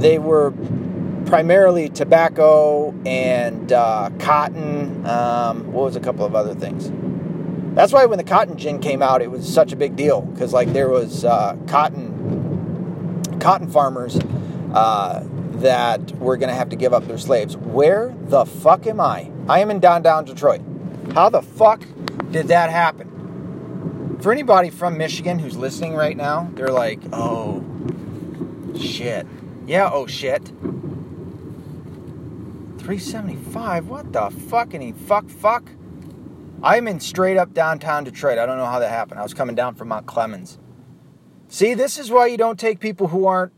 They 0.00 0.18
were 0.18 0.52
primarily 1.26 1.88
tobacco 1.88 2.94
and 3.04 3.72
uh, 3.72 4.10
cotton. 4.18 5.04
Um, 5.06 5.72
what 5.72 5.84
was 5.84 5.96
a 5.96 6.00
couple 6.00 6.24
of 6.24 6.34
other 6.34 6.54
things? 6.54 6.90
That's 7.74 7.92
why 7.92 8.06
when 8.06 8.18
the 8.18 8.24
cotton 8.24 8.56
gin 8.56 8.78
came 8.78 9.02
out, 9.02 9.20
it 9.20 9.30
was 9.30 9.46
such 9.52 9.72
a 9.72 9.76
big 9.76 9.96
deal 9.96 10.22
because 10.22 10.52
like 10.54 10.72
there 10.72 10.88
was 10.88 11.24
uh, 11.24 11.56
cotton 11.66 12.14
cotton 13.38 13.68
farmers 13.68 14.18
uh, 14.72 15.22
that 15.56 16.12
were 16.12 16.36
going 16.36 16.48
to 16.48 16.54
have 16.54 16.70
to 16.70 16.76
give 16.76 16.94
up 16.94 17.06
their 17.06 17.18
slaves. 17.18 17.56
Where 17.56 18.14
the 18.18 18.46
fuck 18.46 18.86
am 18.86 19.00
I? 19.00 19.30
I 19.48 19.58
am 19.60 19.70
in 19.70 19.80
downtown 19.80 20.24
Detroit. 20.24 20.62
How 21.12 21.28
the 21.28 21.42
fuck 21.42 21.84
did 22.30 22.48
that 22.48 22.70
happen? 22.70 24.18
For 24.20 24.32
anybody 24.32 24.70
from 24.70 24.96
Michigan 24.96 25.38
who's 25.38 25.56
listening 25.56 25.94
right 25.94 26.16
now, 26.16 26.50
they're 26.54 26.68
like, 26.68 27.00
"Oh 27.12 27.62
shit." 28.74 29.26
Yeah, 29.66 29.90
oh 29.92 30.06
shit. 30.06 30.52
375? 32.86 33.88
What 33.88 34.12
the 34.12 34.30
fucking 34.30 34.94
fuck 34.94 35.28
fuck? 35.28 35.68
I'm 36.62 36.86
in 36.86 37.00
straight 37.00 37.36
up 37.36 37.52
downtown 37.52 38.04
Detroit. 38.04 38.38
I 38.38 38.46
don't 38.46 38.58
know 38.58 38.66
how 38.66 38.78
that 38.78 38.90
happened. 38.90 39.18
I 39.18 39.24
was 39.24 39.34
coming 39.34 39.56
down 39.56 39.74
from 39.74 39.88
Mount 39.88 40.06
Clemens. 40.06 40.56
See, 41.48 41.74
this 41.74 41.98
is 41.98 42.12
why 42.12 42.28
you 42.28 42.36
don't 42.36 42.60
take 42.60 42.78
people 42.78 43.08
who 43.08 43.26
aren't. 43.26 43.52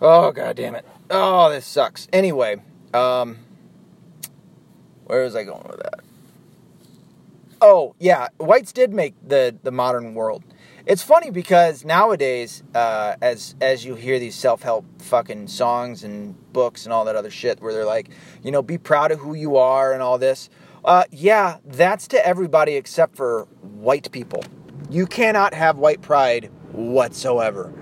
Oh, 0.00 0.32
god 0.32 0.56
damn 0.56 0.74
it. 0.74 0.86
Oh, 1.10 1.50
this 1.50 1.66
sucks. 1.66 2.08
Anyway, 2.10 2.56
um, 2.94 3.36
where 5.04 5.22
was 5.22 5.36
I 5.36 5.44
going 5.44 5.66
with 5.68 5.82
that? 5.82 6.00
Oh, 7.68 7.96
yeah, 7.98 8.28
whites 8.36 8.72
did 8.72 8.92
make 8.92 9.16
the, 9.26 9.56
the 9.64 9.72
modern 9.72 10.14
world. 10.14 10.44
It's 10.86 11.02
funny 11.02 11.32
because 11.32 11.84
nowadays, 11.84 12.62
uh, 12.76 13.16
as 13.20 13.56
as 13.60 13.84
you 13.84 13.96
hear 13.96 14.20
these 14.20 14.36
self 14.36 14.62
help 14.62 14.84
fucking 15.02 15.48
songs 15.48 16.04
and 16.04 16.36
books 16.52 16.84
and 16.84 16.92
all 16.92 17.04
that 17.06 17.16
other 17.16 17.28
shit, 17.28 17.60
where 17.60 17.72
they're 17.72 17.84
like, 17.84 18.10
you 18.44 18.52
know, 18.52 18.62
be 18.62 18.78
proud 18.78 19.10
of 19.10 19.18
who 19.18 19.34
you 19.34 19.56
are 19.56 19.92
and 19.92 20.00
all 20.00 20.16
this. 20.16 20.48
Uh, 20.84 21.02
yeah, 21.10 21.56
that's 21.64 22.06
to 22.06 22.24
everybody 22.24 22.76
except 22.76 23.16
for 23.16 23.48
white 23.62 24.12
people. 24.12 24.44
You 24.88 25.04
cannot 25.04 25.52
have 25.52 25.76
white 25.76 26.02
pride 26.02 26.52
whatsoever 26.70 27.74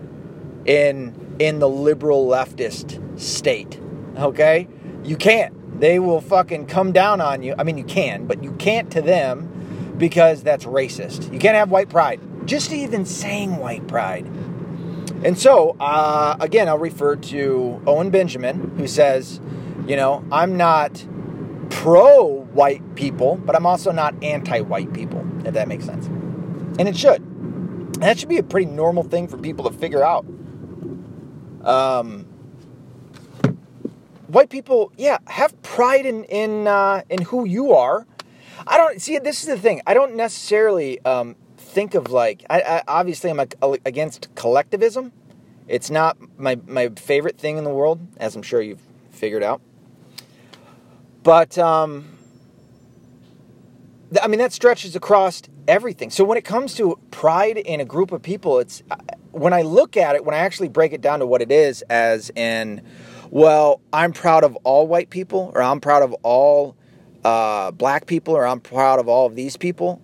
in 0.64 1.36
in 1.38 1.58
the 1.58 1.68
liberal 1.68 2.26
leftist 2.26 3.20
state. 3.20 3.78
Okay, 4.16 4.66
you 5.02 5.18
can't. 5.18 5.78
They 5.78 5.98
will 5.98 6.22
fucking 6.22 6.68
come 6.68 6.92
down 6.92 7.20
on 7.20 7.42
you. 7.42 7.54
I 7.58 7.64
mean, 7.64 7.76
you 7.76 7.84
can, 7.84 8.26
but 8.26 8.42
you 8.42 8.52
can't 8.52 8.90
to 8.92 9.02
them 9.02 9.50
because 9.96 10.42
that's 10.42 10.64
racist. 10.64 11.32
You 11.32 11.38
can't 11.38 11.56
have 11.56 11.70
white 11.70 11.88
pride 11.88 12.20
just 12.46 12.72
even 12.72 13.06
saying 13.06 13.56
white 13.56 13.86
pride. 13.86 14.26
And 15.24 15.38
so, 15.38 15.76
uh, 15.80 16.36
again, 16.40 16.68
I'll 16.68 16.78
refer 16.78 17.16
to 17.16 17.82
Owen 17.86 18.10
Benjamin, 18.10 18.74
who 18.76 18.86
says, 18.86 19.40
you 19.86 19.96
know, 19.96 20.24
I'm 20.30 20.56
not 20.56 21.06
pro 21.70 22.44
white 22.52 22.94
people, 22.94 23.36
but 23.36 23.56
I'm 23.56 23.66
also 23.66 23.90
not 23.90 24.14
anti 24.22 24.60
white 24.60 24.92
people, 24.92 25.26
if 25.46 25.54
that 25.54 25.68
makes 25.68 25.84
sense. 25.84 26.06
And 26.78 26.88
it 26.88 26.96
should. 26.96 27.22
that 28.00 28.18
should 28.18 28.28
be 28.28 28.38
a 28.38 28.42
pretty 28.42 28.66
normal 28.66 29.02
thing 29.02 29.28
for 29.28 29.38
people 29.38 29.68
to 29.70 29.76
figure 29.76 30.04
out. 30.04 30.26
Um, 31.62 32.26
white 34.26 34.50
people, 34.50 34.92
yeah, 34.98 35.18
have 35.26 35.60
pride 35.62 36.04
in 36.04 36.24
in 36.24 36.66
uh, 36.66 37.02
in 37.08 37.22
who 37.22 37.46
you 37.46 37.72
are. 37.72 38.06
I 38.66 38.78
don't 38.78 39.00
see. 39.00 39.18
This 39.18 39.42
is 39.42 39.48
the 39.48 39.58
thing. 39.58 39.82
I 39.86 39.94
don't 39.94 40.14
necessarily 40.14 41.04
um, 41.04 41.36
think 41.56 41.94
of 41.94 42.10
like 42.10 42.44
I, 42.48 42.60
I 42.60 42.82
obviously 42.88 43.30
I'm 43.30 43.40
against 43.84 44.34
collectivism. 44.34 45.12
It's 45.68 45.90
not 45.90 46.16
my 46.38 46.58
my 46.66 46.88
favorite 46.90 47.38
thing 47.38 47.58
in 47.58 47.64
the 47.64 47.70
world, 47.70 48.06
as 48.16 48.36
I'm 48.36 48.42
sure 48.42 48.60
you've 48.60 48.82
figured 49.10 49.42
out. 49.42 49.60
But 51.22 51.56
um, 51.58 52.16
I 54.22 54.26
mean 54.28 54.38
that 54.38 54.52
stretches 54.52 54.94
across 54.96 55.42
everything. 55.66 56.10
So 56.10 56.24
when 56.24 56.38
it 56.38 56.44
comes 56.44 56.74
to 56.74 56.98
pride 57.10 57.56
in 57.56 57.80
a 57.80 57.84
group 57.84 58.12
of 58.12 58.22
people, 58.22 58.58
it's 58.58 58.82
when 59.30 59.52
I 59.52 59.62
look 59.62 59.96
at 59.96 60.14
it, 60.14 60.24
when 60.24 60.34
I 60.34 60.38
actually 60.38 60.68
break 60.68 60.92
it 60.92 61.00
down 61.00 61.18
to 61.18 61.26
what 61.26 61.42
it 61.42 61.50
is, 61.50 61.82
as 61.82 62.30
in, 62.30 62.82
well, 63.30 63.80
I'm 63.92 64.12
proud 64.12 64.44
of 64.44 64.56
all 64.56 64.86
white 64.86 65.10
people, 65.10 65.50
or 65.54 65.62
I'm 65.62 65.80
proud 65.80 66.02
of 66.02 66.12
all 66.22 66.76
uh, 67.24 67.70
black 67.70 68.06
people, 68.06 68.34
or 68.36 68.46
I'm 68.46 68.60
proud 68.60 68.98
of 68.98 69.08
all 69.08 69.26
of 69.26 69.34
these 69.34 69.56
people. 69.56 70.02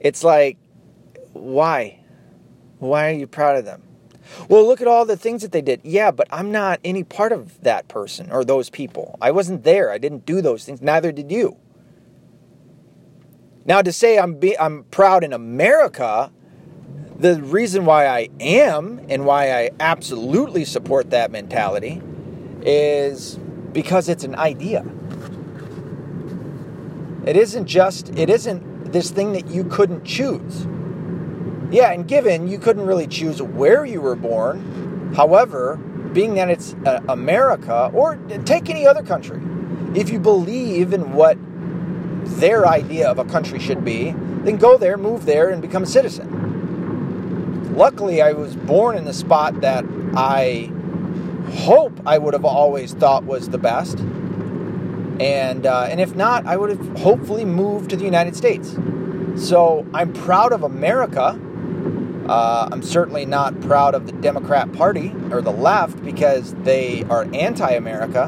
It's 0.00 0.24
like 0.24 0.56
why? 1.32 2.00
Why 2.78 3.10
are 3.10 3.14
you 3.14 3.26
proud 3.26 3.56
of 3.56 3.64
them? 3.64 3.82
Well, 4.48 4.66
look 4.66 4.80
at 4.80 4.86
all 4.86 5.04
the 5.04 5.16
things 5.16 5.42
that 5.42 5.52
they 5.52 5.62
did. 5.62 5.80
Yeah, 5.84 6.10
but 6.10 6.28
I'm 6.30 6.52
not 6.52 6.80
any 6.84 7.02
part 7.02 7.32
of 7.32 7.60
that 7.62 7.88
person 7.88 8.30
or 8.30 8.44
those 8.44 8.70
people. 8.70 9.16
I 9.20 9.30
wasn't 9.30 9.64
there. 9.64 9.90
I 9.90 9.98
didn't 9.98 10.26
do 10.26 10.42
those 10.42 10.64
things. 10.64 10.82
Neither 10.82 11.12
did 11.12 11.32
you. 11.32 11.56
Now, 13.64 13.82
to 13.82 13.92
say 13.92 14.18
I'm 14.18 14.34
be, 14.34 14.58
I'm 14.58 14.84
proud 14.84 15.24
in 15.24 15.32
America, 15.32 16.30
the 17.18 17.42
reason 17.42 17.84
why 17.84 18.06
I 18.06 18.28
am 18.40 19.00
and 19.08 19.24
why 19.24 19.52
I 19.52 19.70
absolutely 19.80 20.64
support 20.64 21.10
that 21.10 21.30
mentality 21.30 22.00
is 22.62 23.38
because 23.72 24.08
it's 24.08 24.24
an 24.24 24.34
idea. 24.36 24.86
It 27.28 27.36
isn't 27.36 27.66
just 27.66 28.08
it 28.18 28.30
isn't 28.30 28.90
this 28.90 29.10
thing 29.10 29.32
that 29.32 29.48
you 29.48 29.64
couldn't 29.64 30.02
choose. 30.06 30.66
Yeah, 31.70 31.92
and 31.92 32.08
given 32.08 32.48
you 32.48 32.58
couldn't 32.58 32.86
really 32.86 33.06
choose 33.06 33.42
where 33.42 33.84
you 33.84 34.00
were 34.00 34.16
born, 34.16 35.12
however, 35.14 35.76
being 36.14 36.36
that 36.36 36.48
it's 36.48 36.74
uh, 36.86 37.00
America, 37.06 37.90
or 37.92 38.16
take 38.46 38.70
any 38.70 38.86
other 38.86 39.02
country, 39.02 39.42
if 39.94 40.08
you 40.08 40.18
believe 40.18 40.94
in 40.94 41.12
what 41.12 41.36
their 42.40 42.66
idea 42.66 43.06
of 43.06 43.18
a 43.18 43.26
country 43.26 43.58
should 43.58 43.84
be, 43.84 44.12
then 44.44 44.56
go 44.56 44.78
there, 44.78 44.96
move 44.96 45.26
there, 45.26 45.50
and 45.50 45.60
become 45.60 45.82
a 45.82 45.86
citizen. 45.86 47.74
Luckily, 47.76 48.22
I 48.22 48.32
was 48.32 48.56
born 48.56 48.96
in 48.96 49.04
the 49.04 49.12
spot 49.12 49.60
that 49.60 49.84
I 50.14 50.72
hope 51.50 51.92
I 52.06 52.16
would 52.16 52.32
have 52.32 52.46
always 52.46 52.94
thought 52.94 53.24
was 53.24 53.50
the 53.50 53.58
best. 53.58 53.98
And, 55.20 55.66
uh, 55.66 55.86
and 55.90 56.00
if 56.00 56.14
not, 56.14 56.46
I 56.46 56.56
would 56.56 56.70
have 56.70 56.98
hopefully 56.98 57.44
moved 57.44 57.90
to 57.90 57.96
the 57.96 58.04
United 58.04 58.36
States. 58.36 58.76
So 59.36 59.86
I'm 59.92 60.12
proud 60.12 60.52
of 60.52 60.62
America 60.62 61.38
uh, 62.28 62.68
I'm 62.70 62.82
certainly 62.82 63.24
not 63.24 63.58
proud 63.62 63.94
of 63.94 64.04
the 64.06 64.12
Democrat 64.12 64.70
Party 64.74 65.14
or 65.30 65.40
the 65.40 65.50
left 65.50 66.04
because 66.04 66.52
they 66.56 67.04
are 67.04 67.26
anti 67.32 67.70
America. 67.70 68.24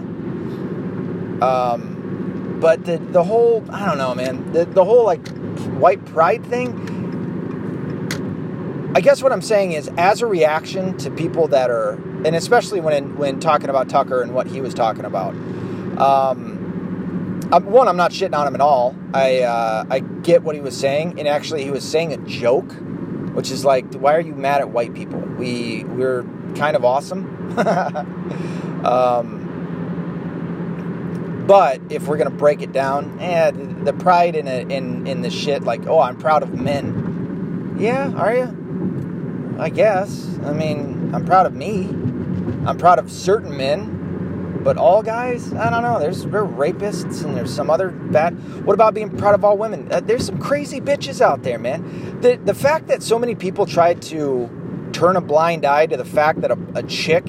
Um, 1.42 2.58
but 2.60 2.86
the, 2.86 2.96
the 2.96 3.22
whole, 3.22 3.64
I 3.70 3.84
don't 3.86 3.98
know, 3.98 4.14
man, 4.14 4.52
the, 4.52 4.64
the 4.64 4.84
whole 4.84 5.04
like 5.04 5.26
white 5.78 6.02
pride 6.06 6.44
thing, 6.46 6.86
I 8.96 9.02
guess 9.02 9.22
what 9.22 9.32
I'm 9.32 9.42
saying 9.42 9.72
is, 9.72 9.90
as 9.98 10.22
a 10.22 10.26
reaction 10.26 10.96
to 10.98 11.10
people 11.10 11.48
that 11.48 11.70
are, 11.70 11.92
and 12.24 12.34
especially 12.34 12.80
when 12.80 13.16
when 13.16 13.38
talking 13.38 13.68
about 13.68 13.90
Tucker 13.90 14.22
and 14.22 14.34
what 14.34 14.46
he 14.46 14.62
was 14.62 14.72
talking 14.74 15.04
about, 15.04 15.34
um, 15.98 16.59
One, 17.58 17.88
I'm 17.88 17.96
not 17.96 18.12
shitting 18.12 18.36
on 18.36 18.46
him 18.46 18.54
at 18.54 18.60
all. 18.60 18.94
I 19.12 19.40
uh, 19.40 19.84
I 19.90 19.98
get 20.00 20.42
what 20.42 20.54
he 20.54 20.60
was 20.60 20.76
saying, 20.76 21.18
and 21.18 21.26
actually, 21.26 21.64
he 21.64 21.70
was 21.70 21.84
saying 21.84 22.12
a 22.12 22.18
joke 22.18 22.72
which 23.34 23.50
is 23.50 23.64
like, 23.64 23.94
why 23.94 24.14
are 24.14 24.20
you 24.20 24.34
mad 24.34 24.60
at 24.60 24.70
white 24.70 24.92
people? 24.94 25.18
We 25.20 25.84
we're 25.84 26.24
kind 26.56 26.76
of 26.76 26.84
awesome. 26.84 27.58
um, 28.84 29.46
but 31.46 31.80
if 31.90 32.06
we're 32.06 32.16
gonna 32.16 32.30
break 32.30 32.62
it 32.62 32.72
down, 32.72 33.18
eh, 33.20 33.50
the, 33.50 33.92
pride 33.92 34.36
in 34.36 34.46
a, 34.46 34.60
in 34.68 35.06
in 35.06 35.22
the 35.22 35.30
shit, 35.30 35.62
like, 35.62 35.86
oh, 35.86 36.00
I'm 36.00 36.16
proud 36.16 36.42
of 36.42 36.52
men. 36.54 37.76
Yeah, 37.78 38.12
are 38.12 38.34
you? 38.34 39.56
I 39.58 39.68
guess. 39.68 40.38
I 40.44 40.52
mean, 40.52 41.14
I'm 41.14 41.24
proud 41.24 41.46
of 41.46 41.54
me. 41.54 41.88
I'm 42.66 42.78
proud 42.78 42.98
of 42.98 43.10
certain 43.10 43.56
men. 43.56 43.99
But 44.62 44.76
all 44.76 45.02
guys, 45.02 45.52
I 45.54 45.70
don't 45.70 45.82
know. 45.82 45.98
There's 45.98 46.24
there 46.24 46.44
rapists 46.44 47.24
and 47.24 47.36
there's 47.36 47.54
some 47.54 47.70
other 47.70 47.90
bad. 47.90 48.32
What 48.66 48.74
about 48.74 48.92
being 48.92 49.16
proud 49.16 49.34
of 49.34 49.44
all 49.44 49.56
women? 49.56 49.90
Uh, 49.90 50.00
there's 50.00 50.26
some 50.26 50.38
crazy 50.38 50.80
bitches 50.80 51.20
out 51.20 51.42
there, 51.42 51.58
man. 51.58 52.20
The 52.20 52.36
the 52.36 52.54
fact 52.54 52.88
that 52.88 53.02
so 53.02 53.18
many 53.18 53.34
people 53.34 53.64
try 53.64 53.94
to 53.94 54.90
turn 54.92 55.16
a 55.16 55.20
blind 55.20 55.64
eye 55.64 55.86
to 55.86 55.96
the 55.96 56.04
fact 56.04 56.42
that 56.42 56.50
a, 56.50 56.58
a 56.74 56.82
chick 56.82 57.26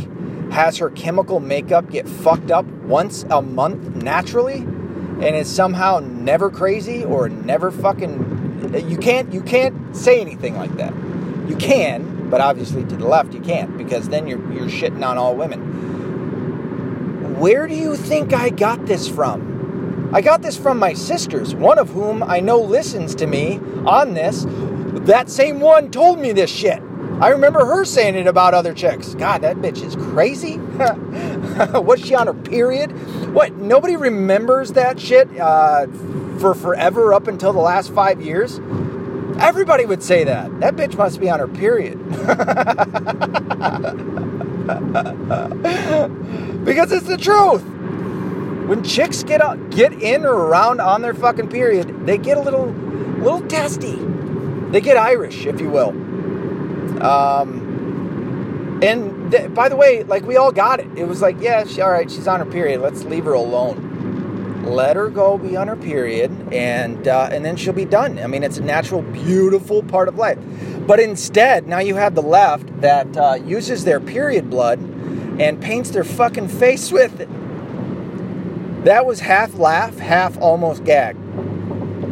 has 0.51 0.77
her 0.77 0.89
chemical 0.89 1.39
makeup 1.39 1.89
get 1.89 2.07
fucked 2.07 2.51
up 2.51 2.65
once 2.65 3.23
a 3.29 3.41
month 3.41 3.95
naturally 4.03 4.55
and 4.55 5.35
is 5.35 5.49
somehow 5.49 5.99
never 5.99 6.49
crazy 6.49 7.05
or 7.05 7.29
never 7.29 7.71
fucking 7.71 8.83
you 8.89 8.97
can't 8.97 9.31
you 9.33 9.41
can't 9.41 9.95
say 9.95 10.19
anything 10.19 10.57
like 10.57 10.75
that. 10.75 10.93
You 11.47 11.55
can, 11.57 12.29
but 12.29 12.41
obviously 12.41 12.83
to 12.85 12.95
the 12.95 13.07
left 13.07 13.33
you 13.33 13.39
can't 13.39 13.77
because 13.77 14.09
then 14.09 14.27
you're 14.27 14.41
you're 14.51 14.67
shitting 14.67 15.05
on 15.05 15.17
all 15.17 15.35
women. 15.35 15.70
Where 17.41 17.65
do 17.65 17.73
you 17.73 17.95
think 17.95 18.33
I 18.33 18.51
got 18.51 18.85
this 18.85 19.07
from? 19.07 20.11
I 20.13 20.21
got 20.21 20.43
this 20.43 20.55
from 20.55 20.77
my 20.77 20.93
sisters, 20.93 21.55
one 21.55 21.79
of 21.79 21.89
whom 21.89 22.21
I 22.21 22.39
know 22.39 22.59
listens 22.59 23.15
to 23.15 23.25
me 23.25 23.59
on 23.83 24.13
this. 24.13 24.45
That 25.07 25.27
same 25.27 25.59
one 25.59 25.89
told 25.89 26.19
me 26.19 26.33
this 26.33 26.51
shit. 26.51 26.79
I 27.19 27.29
remember 27.29 27.65
her 27.65 27.83
saying 27.83 28.13
it 28.13 28.27
about 28.27 28.53
other 28.53 28.75
chicks. 28.75 29.15
God, 29.15 29.41
that 29.41 29.55
bitch 29.55 29.83
is 29.83 29.95
crazy. 29.95 30.59
Was 31.79 31.99
she 31.99 32.13
on 32.13 32.27
her 32.27 32.35
period? 32.35 32.91
What? 33.33 33.53
Nobody 33.55 33.95
remembers 33.95 34.73
that 34.73 34.99
shit 34.99 35.27
uh, 35.39 35.87
for 36.37 36.53
forever 36.53 37.11
up 37.11 37.27
until 37.27 37.53
the 37.53 37.59
last 37.59 37.91
five 37.91 38.21
years? 38.21 38.59
Everybody 39.39 39.87
would 39.87 40.03
say 40.03 40.25
that. 40.25 40.59
That 40.59 40.75
bitch 40.75 40.95
must 40.95 41.19
be 41.19 41.27
on 41.27 41.39
her 41.39 41.47
period. 41.47 41.97
because 46.63 46.91
it's 46.91 47.07
the 47.07 47.17
truth. 47.17 47.63
When 48.67 48.83
chicks 48.83 49.23
get 49.23 49.41
out, 49.41 49.69
get 49.71 49.93
in 49.93 50.25
or 50.25 50.33
around 50.33 50.81
on 50.81 51.01
their 51.01 51.13
fucking 51.13 51.49
period, 51.49 52.05
they 52.05 52.17
get 52.17 52.37
a 52.37 52.41
little, 52.41 52.67
little 52.67 53.41
testy. 53.47 53.97
They 54.71 54.81
get 54.81 54.97
Irish, 54.97 55.45
if 55.45 55.59
you 55.59 55.69
will. 55.69 55.89
Um, 57.03 58.79
and 58.83 59.31
th- 59.31 59.53
by 59.53 59.69
the 59.69 59.75
way, 59.75 60.03
like 60.03 60.23
we 60.23 60.37
all 60.37 60.51
got 60.51 60.79
it. 60.79 60.87
It 60.97 61.07
was 61.07 61.21
like, 61.21 61.39
yeah, 61.41 61.65
she, 61.65 61.81
all 61.81 61.91
right, 61.91 62.09
she's 62.09 62.27
on 62.27 62.39
her 62.39 62.45
period. 62.45 62.81
Let's 62.81 63.03
leave 63.03 63.25
her 63.25 63.33
alone. 63.33 63.90
Let 64.63 64.95
her 64.95 65.09
go 65.09 65.37
be 65.37 65.57
on 65.57 65.67
her 65.67 65.75
period, 65.75 66.31
and 66.53 67.07
uh, 67.07 67.29
and 67.31 67.43
then 67.43 67.55
she'll 67.55 67.73
be 67.73 67.85
done. 67.85 68.19
I 68.19 68.27
mean, 68.27 68.43
it's 68.43 68.57
a 68.57 68.63
natural, 68.63 69.01
beautiful 69.01 69.83
part 69.83 70.07
of 70.07 70.15
life. 70.15 70.37
But 70.85 70.99
instead, 70.99 71.67
now 71.67 71.79
you 71.79 71.95
have 71.95 72.15
the 72.15 72.21
left 72.21 72.81
that 72.81 73.17
uh, 73.17 73.35
uses 73.43 73.83
their 73.83 73.99
period 73.99 74.49
blood 74.49 74.79
and 75.39 75.61
paints 75.61 75.89
their 75.89 76.03
fucking 76.03 76.47
face 76.47 76.91
with 76.91 77.19
it. 77.19 77.29
That 78.85 79.05
was 79.05 79.19
half 79.19 79.55
laugh, 79.55 79.97
half 79.97 80.37
almost 80.37 80.83
gag 80.83 81.15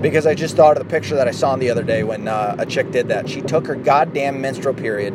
because 0.02 0.26
I 0.26 0.34
just 0.34 0.56
thought 0.56 0.78
of 0.78 0.84
the 0.84 0.90
picture 0.90 1.16
that 1.16 1.28
I 1.28 1.32
saw 1.32 1.56
the 1.56 1.70
other 1.70 1.84
day 1.84 2.04
when 2.04 2.28
uh, 2.28 2.56
a 2.58 2.66
chick 2.66 2.92
did 2.92 3.10
that. 3.10 3.30
She 3.30 3.42
took 3.42 3.68
her 3.68 3.76
goddamn 3.76 4.42
menstrual 4.42 4.74
period 4.74 5.14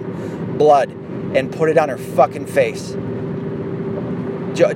blood 0.59 0.91
and 0.91 1.53
put 1.53 1.69
it 1.69 1.79
on 1.79 1.89
her 1.89 1.99
fucking 1.99 2.47
face. 2.47 2.97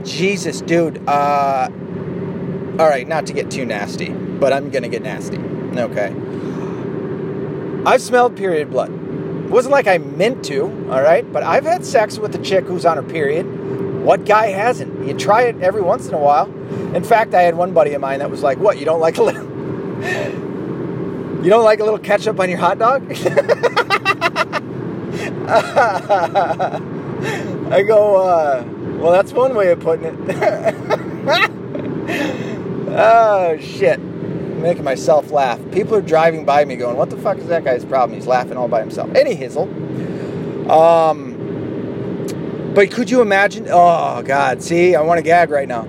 Jesus, 0.05 0.61
dude. 0.63 1.07
Uh, 1.07 1.69
all 2.79 2.89
right, 2.89 3.07
not 3.07 3.27
to 3.27 3.33
get 3.33 3.51
too 3.51 3.65
nasty, 3.65 4.11
but 4.11 4.53
I'm 4.53 4.71
gonna 4.71 4.89
get 4.89 5.03
nasty. 5.03 5.39
Okay. 5.39 6.15
I've 7.85 8.03
smelled 8.03 8.37
period 8.37 8.71
blood. 8.71 8.91
It 8.91 9.51
wasn't 9.51 9.73
like 9.73 9.87
I 9.87 9.99
meant 9.99 10.45
to, 10.47 10.65
all 10.91 11.03
right, 11.03 11.31
but 11.33 11.43
I've 11.43 11.65
had 11.65 11.85
sex 11.85 12.19
with 12.19 12.35
a 12.35 12.39
chick 12.39 12.65
who's 12.65 12.85
on 12.85 12.97
her 12.97 13.03
period. 13.03 13.47
What 14.05 14.25
guy 14.25 14.49
hasn't? 14.49 15.07
You 15.07 15.15
try 15.15 15.43
it 15.43 15.61
every 15.61 15.83
once 15.83 16.07
in 16.07 16.15
a 16.15 16.19
while. 16.19 16.47
In 16.95 17.03
fact, 17.03 17.35
I 17.35 17.43
had 17.43 17.57
one 17.57 17.73
buddy 17.73 17.95
of 17.95 18.01
mine 18.01 18.21
that 18.21 18.31
was 18.31 18.43
like, 18.43 18.59
"What? 18.59 18.79
You 18.79 18.85
don't 18.85 19.01
like 19.01 19.19
a 19.19 19.23
little?" 19.23 20.45
You 21.43 21.51
don't 21.51 21.63
like 21.63 21.79
a 21.79 21.85
little 21.85 22.01
ketchup 22.01 22.41
on 22.41 22.51
your 22.51 22.59
hot 22.59 22.81
dog? 22.81 23.05
I 27.71 27.83
go, 27.87 28.17
uh, 28.17 28.65
well, 28.99 29.13
that's 29.13 29.33
one 29.33 29.55
way 29.55 29.71
of 29.71 29.79
putting 29.79 30.07
it. 30.07 31.51
oh, 32.91 33.59
shit. 33.59 34.01
Making 34.01 34.85
myself 34.85 35.31
laugh. 35.31 35.61
People 35.73 35.95
are 35.95 36.03
driving 36.03 36.45
by 36.45 36.65
me 36.65 36.77
going, 36.77 36.97
what 36.97 37.11
the 37.11 37.17
fuck 37.17 37.39
is 37.39 37.47
that 37.47 37.65
guy's 37.65 37.85
problem? 37.85 38.19
He's 38.19 38.27
laughing 38.27 38.57
all 38.57 38.69
by 38.69 38.81
himself. 38.81 39.15
Any 39.15 39.37
hizzle. 39.37 39.69
Um, 40.69 41.35
but 42.75 42.91
could 42.91 43.11
you 43.11 43.21
imagine? 43.21 43.67
Oh, 43.71 44.23
God. 44.23 44.63
See, 44.63 44.95
I 44.95 45.03
want 45.03 45.19
to 45.19 45.23
gag 45.23 45.51
right 45.51 45.69
now. 45.69 45.87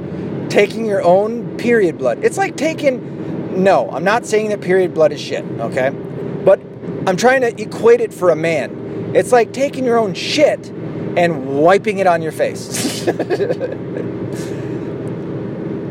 Taking 0.49 0.85
your 0.85 1.01
own 1.01 1.57
period 1.57 1.97
blood. 1.97 2.23
It's 2.23 2.37
like 2.37 2.55
taking 2.55 3.19
no, 3.63 3.89
I'm 3.91 4.03
not 4.03 4.25
saying 4.25 4.49
that 4.49 4.61
period 4.61 4.93
blood 4.93 5.11
is 5.11 5.19
shit, 5.19 5.43
okay? 5.43 5.89
But 5.89 6.59
I'm 7.07 7.17
trying 7.17 7.41
to 7.41 7.61
equate 7.61 8.01
it 8.01 8.13
for 8.13 8.29
a 8.29 8.35
man. 8.35 9.11
It's 9.15 9.31
like 9.31 9.53
taking 9.53 9.83
your 9.83 9.97
own 9.97 10.13
shit 10.13 10.69
and 11.17 11.59
wiping 11.59 11.99
it 11.99 12.07
on 12.07 12.21
your 12.21 12.31
face. 12.31 13.05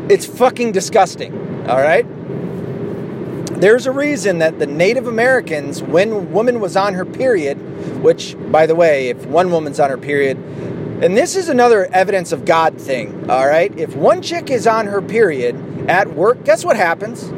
it's 0.09 0.25
fucking 0.25 0.71
disgusting, 0.71 1.33
all 1.69 1.77
right? 1.77 2.05
There's 3.59 3.85
a 3.85 3.91
reason 3.91 4.39
that 4.39 4.57
the 4.57 4.65
Native 4.65 5.05
Americans, 5.05 5.83
when 5.83 6.11
a 6.11 6.17
woman 6.17 6.59
was 6.59 6.75
on 6.75 6.93
her 6.95 7.05
period, 7.05 7.57
which, 8.01 8.35
by 8.51 8.65
the 8.65 8.75
way, 8.75 9.09
if 9.09 9.25
one 9.25 9.51
woman's 9.51 9.79
on 9.79 9.89
her 9.89 9.97
period, 9.97 10.37
and 11.01 11.15
this 11.15 11.35
is 11.35 11.47
another 11.47 11.85
evidence 11.93 12.31
of 12.31 12.45
God 12.45 12.79
thing, 12.79 13.29
all 13.29 13.47
right? 13.47 13.77
If 13.77 13.95
one 13.95 14.21
chick 14.21 14.49
is 14.49 14.65
on 14.65 14.87
her 14.87 15.01
period 15.01 15.55
at 15.89 16.13
work, 16.13 16.43
guess 16.43 16.65
what 16.65 16.75
happens? 16.75 17.31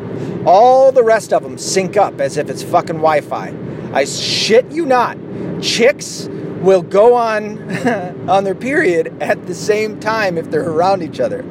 All 0.46 0.92
the 0.92 1.04
rest 1.04 1.34
of 1.34 1.44
them 1.44 1.58
sync 1.58 1.98
up 1.98 2.22
as 2.22 2.38
if 2.38 2.50
it's 2.50 2.64
fucking 2.64 2.98
Wi 2.98 3.22
Fi. 3.22 3.54
I 3.94 4.06
shit 4.06 4.72
you 4.72 4.86
not. 4.86 5.18
Chicks 5.62 6.28
will 6.62 6.82
go 6.82 7.14
on 7.16 7.60
on 8.30 8.44
their 8.44 8.56
period 8.56 9.16
at 9.22 9.46
the 9.48 9.56
same 9.56 10.00
time 10.00 10.38
if 10.38 10.50
they're 10.50 10.70
around 10.70 11.04
each 11.04 11.20
other. 11.20 11.44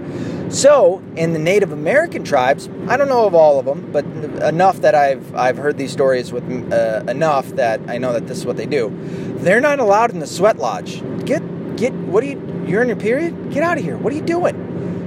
So, 0.51 1.01
in 1.15 1.33
the 1.33 1.39
Native 1.39 1.71
American 1.71 2.25
tribes, 2.25 2.69
I 2.89 2.97
don't 2.97 3.09
know 3.09 3.25
of 3.25 3.37
all 3.37 3.61
of 3.61 3.67
them, 3.67 3.93
but 3.93 4.05
enough 4.43 4.81
that 4.81 4.97
I've 4.97 5.33
I've 5.35 5.57
heard 5.57 5.79
these 5.79 5.93
stories 5.93 6.33
with 6.33 6.43
uh, 6.73 7.05
enough 7.09 7.49
that 7.51 7.81
I 7.87 7.99
know 7.99 8.13
that 8.13 8.27
this 8.27 8.39
is 8.39 8.47
what 8.47 8.57
they 8.57 8.67
do. 8.67 8.91
They're 9.39 9.61
not 9.61 9.79
allowed 9.79 10.11
in 10.11 10.19
the 10.19 10.27
sweat 10.27 10.59
lodge. 10.59 11.03
Get 11.25 11.77
get 11.77 11.93
what 11.93 12.25
are 12.25 12.27
you 12.27 12.65
you're 12.67 12.83
in 12.83 12.89
your 12.89 12.97
period? 12.97 13.53
Get 13.53 13.63
out 13.63 13.79
of 13.79 13.85
here. 13.85 13.97
What 13.97 14.13
are 14.13 14.17
you 14.17 14.23
doing? 14.23 14.57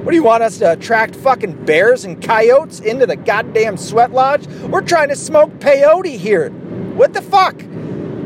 What 0.05 0.11
do 0.11 0.17
you 0.17 0.23
want 0.23 0.43
us 0.43 0.59
to 0.59 0.71
attract 0.71 1.15
fucking 1.15 1.65
bears 1.65 2.05
and 2.05 2.21
coyotes 2.21 2.79
into 2.79 3.05
the 3.05 3.17
goddamn 3.17 3.75
sweat 3.75 4.11
lodge? 4.11 4.47
We're 4.47 4.81
trying 4.81 5.09
to 5.09 5.15
smoke 5.15 5.51
peyote 5.59 6.17
here. 6.17 6.51
What 6.51 7.13
the 7.13 7.21
fuck? 7.21 7.61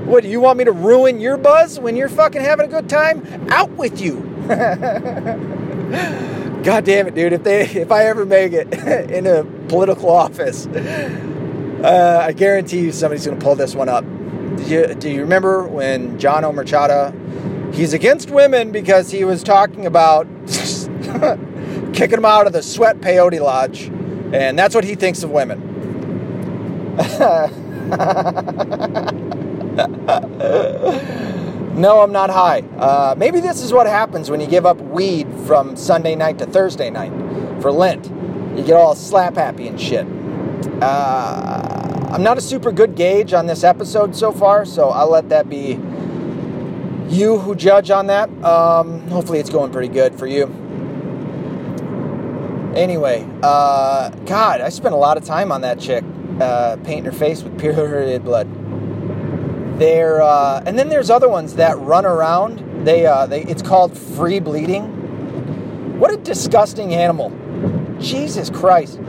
What 0.06 0.24
do 0.24 0.30
you 0.30 0.40
want 0.40 0.60
me 0.60 0.66
to 0.66 0.72
ruin 0.72 1.20
your 1.20 1.38
buzz 1.38 1.80
when 1.80 1.96
you're 1.96 2.10
fucking 2.10 2.42
having 2.42 2.68
a 2.68 2.70
good 2.70 2.90
time? 2.90 3.48
Out 3.52 3.72
with 3.72 4.02
you. 4.02 4.24
God 6.68 6.84
damn 6.84 7.08
it, 7.08 7.16
dude! 7.16 7.32
If 7.32 7.44
they, 7.44 7.62
if 7.62 7.94
I 7.94 8.08
ever 8.08 8.26
make 8.26 8.52
it 8.52 8.74
in 9.10 9.26
a 9.26 9.46
political 9.70 10.10
office, 10.10 10.68
uh, 10.68 12.22
I 12.22 12.34
guarantee 12.34 12.82
you 12.82 12.92
somebody's 12.92 13.26
gonna 13.26 13.40
pull 13.40 13.56
this 13.56 13.74
one 13.74 13.88
up. 13.88 14.04
Do 14.04 14.64
you, 14.64 14.94
do 14.96 15.10
you 15.10 15.22
remember 15.22 15.66
when 15.66 16.20
John 16.20 16.44
Omerchada? 16.44 17.14
He's 17.74 17.94
against 17.94 18.32
women 18.32 18.74
because 18.74 19.10
he 19.10 19.24
was 19.24 19.44
talking 19.44 19.86
about 19.86 20.28
kicking 21.94 22.18
them 22.18 22.26
out 22.26 22.48
of 22.48 22.52
the 22.52 22.62
sweat 22.62 23.00
peyote 23.00 23.40
lodge, 23.40 23.84
and 24.34 24.60
that's 24.60 24.76
what 24.76 24.84
he 24.84 24.96
thinks 24.96 25.24
of 25.24 25.32
women. 25.32 25.64
no, 31.78 32.02
I'm 32.02 32.12
not 32.12 32.30
high. 32.30 32.62
Uh, 32.78 33.16
maybe 33.18 33.40
this 33.40 33.62
is 33.62 33.72
what 33.72 33.86
happens 33.86 34.32
when 34.32 34.42
you 34.42 34.48
give 34.48 34.66
up 34.66 34.78
weed 34.78 35.28
from 35.46 35.76
Sunday 35.76 36.16
night 36.16 36.40
to 36.40 36.46
Thursday 36.48 36.90
night 36.90 37.12
for 37.62 37.72
Lent. 37.72 38.08
You 38.58 38.64
get 38.64 38.74
all 38.74 38.96
slap 38.96 39.36
happy 39.36 39.68
and 39.68 39.80
shit. 39.80 40.08
Uh, 40.82 42.10
I'm 42.12 42.24
not 42.24 42.38
a 42.38 42.42
super 42.42 42.72
good 42.72 42.96
gauge 42.96 43.34
on 43.34 43.46
this 43.46 43.64
episode 43.64 44.16
so 44.16 44.32
far, 44.32 44.66
so 44.66 44.90
I'll 44.90 45.12
let 45.12 45.30
that 45.30 45.50
be 45.50 45.80
you 47.10 47.38
who 47.38 47.54
judge 47.56 47.92
on 47.92 48.08
that. 48.08 48.30
Um, 48.44 49.08
hopefully, 49.10 49.40
it's 49.40 49.50
going 49.50 49.72
pretty 49.72 49.88
good 49.88 50.18
for 50.18 50.26
you. 50.26 50.46
Anyway, 52.76 53.28
uh, 53.44 54.10
God, 54.26 54.62
I 54.62 54.70
spent 54.70 54.94
a 54.94 54.98
lot 54.98 55.18
of 55.18 55.24
time 55.24 55.52
on 55.52 55.62
that 55.62 55.80
chick, 55.80 56.04
uh, 56.40 56.78
painting 56.78 57.06
her 57.06 57.12
face 57.12 57.44
with 57.44 57.60
period 57.60 58.24
blood. 58.24 58.48
There, 59.78 60.22
uh, 60.22 60.64
and 60.66 60.78
then 60.78 60.90
there's 60.90 61.10
other 61.10 61.30
ones 61.30 61.56
that 61.56 61.78
run 61.80 62.06
around. 62.06 62.86
They, 62.86 63.06
uh, 63.06 63.28
they, 63.28 63.44
it's 63.44 63.62
called 63.62 63.98
free 63.98 64.40
bleeding. 64.40 66.00
What 66.00 66.14
a 66.14 66.18
disgusting 66.18 66.94
animal! 66.94 67.32
Jesus 68.00 68.50
Christ! 68.50 69.00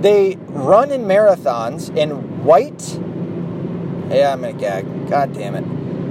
They 0.00 0.36
run 0.48 0.90
in 0.90 1.02
marathons 1.02 1.96
in 1.96 2.44
white. 2.44 2.98
Yeah, 4.12 4.32
I'm 4.32 4.40
gonna 4.40 4.52
gag. 4.52 5.08
God 5.08 5.32
damn 5.32 5.54
it! 5.54 5.64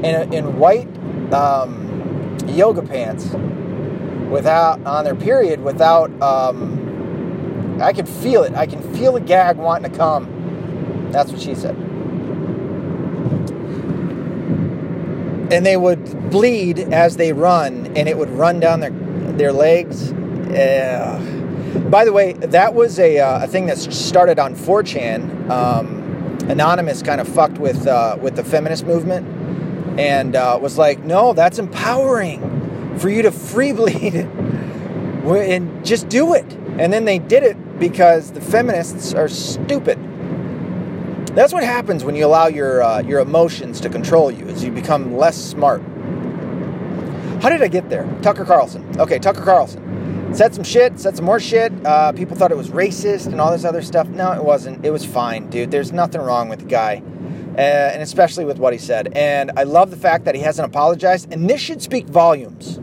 In 0.06 0.34
in 0.34 0.58
white 0.58 0.88
um, 1.34 2.38
yoga 2.48 2.82
pants 2.82 3.36
without 4.30 4.84
on 4.86 5.04
their 5.04 5.16
period 5.16 5.62
without 5.62 6.10
um, 6.22 7.80
I 7.82 7.94
can 7.94 8.06
feel 8.06 8.44
it. 8.44 8.54
I 8.54 8.66
can 8.66 8.82
feel 8.96 9.14
the 9.14 9.20
gag 9.20 9.58
wanting 9.58 9.92
to 9.92 9.98
come. 9.98 11.10
That's 11.12 11.32
what 11.32 11.42
she 11.42 11.56
said. 11.56 11.76
And 15.52 15.66
they 15.66 15.78
would 15.78 16.30
bleed 16.30 16.80
as 16.80 17.18
they 17.18 17.34
run, 17.34 17.88
and 17.98 18.08
it 18.08 18.18
would 18.18 18.30
run 18.30 18.60
down 18.60 18.80
their 18.80 18.92
their 18.92 19.52
legs. 19.52 20.12
Uh, 20.12 21.20
by 21.90 22.06
the 22.06 22.14
way, 22.14 22.34
that 22.34 22.74
was 22.74 23.00
a, 23.00 23.20
uh, 23.20 23.44
a 23.44 23.48
thing 23.48 23.66
that 23.68 23.78
started 23.78 24.40
on 24.40 24.56
4chan. 24.56 25.50
Um, 25.50 26.02
Anonymous 26.50 27.02
kind 27.02 27.22
of 27.22 27.28
fucked 27.28 27.60
with 27.60 27.88
uh, 27.88 28.18
with 28.20 28.36
the 28.36 28.44
feminist 28.44 28.86
movement 28.86 29.28
and 30.00 30.36
uh, 30.36 30.58
was 30.62 30.78
like, 30.78 31.00
"No, 31.04 31.34
that's 31.34 31.60
empowering 31.60 32.98
for 32.98 33.10
you 33.10 33.22
to 33.22 33.32
free 33.32 33.72
bleed 33.72 34.16
and 35.26 35.86
just 35.86 36.10
do 36.10 36.34
it." 36.34 36.52
And 36.78 36.92
then 36.92 37.06
they 37.06 37.20
did 37.20 37.44
it 37.44 37.80
because 37.80 38.32
the 38.32 38.42
feminists 38.42 39.14
are 39.14 39.28
stupid. 39.28 40.00
That's 41.34 41.54
what 41.54 41.64
happens 41.64 42.04
when 42.04 42.16
you 42.16 42.26
allow 42.26 42.48
your 42.48 42.84
uh, 42.84 43.02
your 43.02 43.20
emotions 43.20 43.80
to 43.82 43.90
control 43.90 44.30
you, 44.30 44.46
is 44.48 44.64
you 44.64 44.72
become 44.72 45.16
less 45.16 45.38
smart. 45.38 45.82
How 47.42 47.50
did 47.50 47.62
I 47.62 47.68
get 47.68 47.90
there? 47.90 48.08
Tucker 48.22 48.46
Carlson. 48.46 49.00
Okay, 49.00 49.18
Tucker 49.18 49.42
Carlson 49.42 49.92
said 50.34 50.54
some 50.54 50.64
shit, 50.64 51.00
said 51.00 51.16
some 51.16 51.26
more 51.26 51.40
shit. 51.40 51.74
Uh, 51.86 52.12
people 52.12 52.36
thought 52.36 52.52
it 52.52 52.58
was 52.58 52.70
racist 52.70 53.28
and 53.28 53.42
all 53.42 53.52
this 53.52 53.66
other 53.66 53.82
stuff. 53.82 54.08
No, 54.08 54.32
it 54.34 54.44
wasn't. 54.44 54.86
It 54.86 54.92
was 54.92 55.06
fine, 55.06 55.50
dude. 55.50 55.72
There's 55.72 55.92
nothing 55.92 56.22
wrong 56.22 56.50
with 56.50 56.60
the 56.60 56.66
guy, 56.66 57.02
uh, 57.58 57.62
and 57.62 58.02
especially 58.02 58.46
with 58.46 58.58
what 58.58 58.74
he 58.74 58.80
said. 58.80 59.12
And 59.16 59.52
I 59.58 59.64
love 59.64 59.90
the 59.90 59.98
fact 59.98 60.26
that 60.26 60.36
he 60.36 60.42
hasn't 60.42 60.68
apologized. 60.68 61.32
And 61.34 61.50
this 61.50 61.62
should 61.62 61.82
speak 61.82 62.08
volumes. 62.08 62.80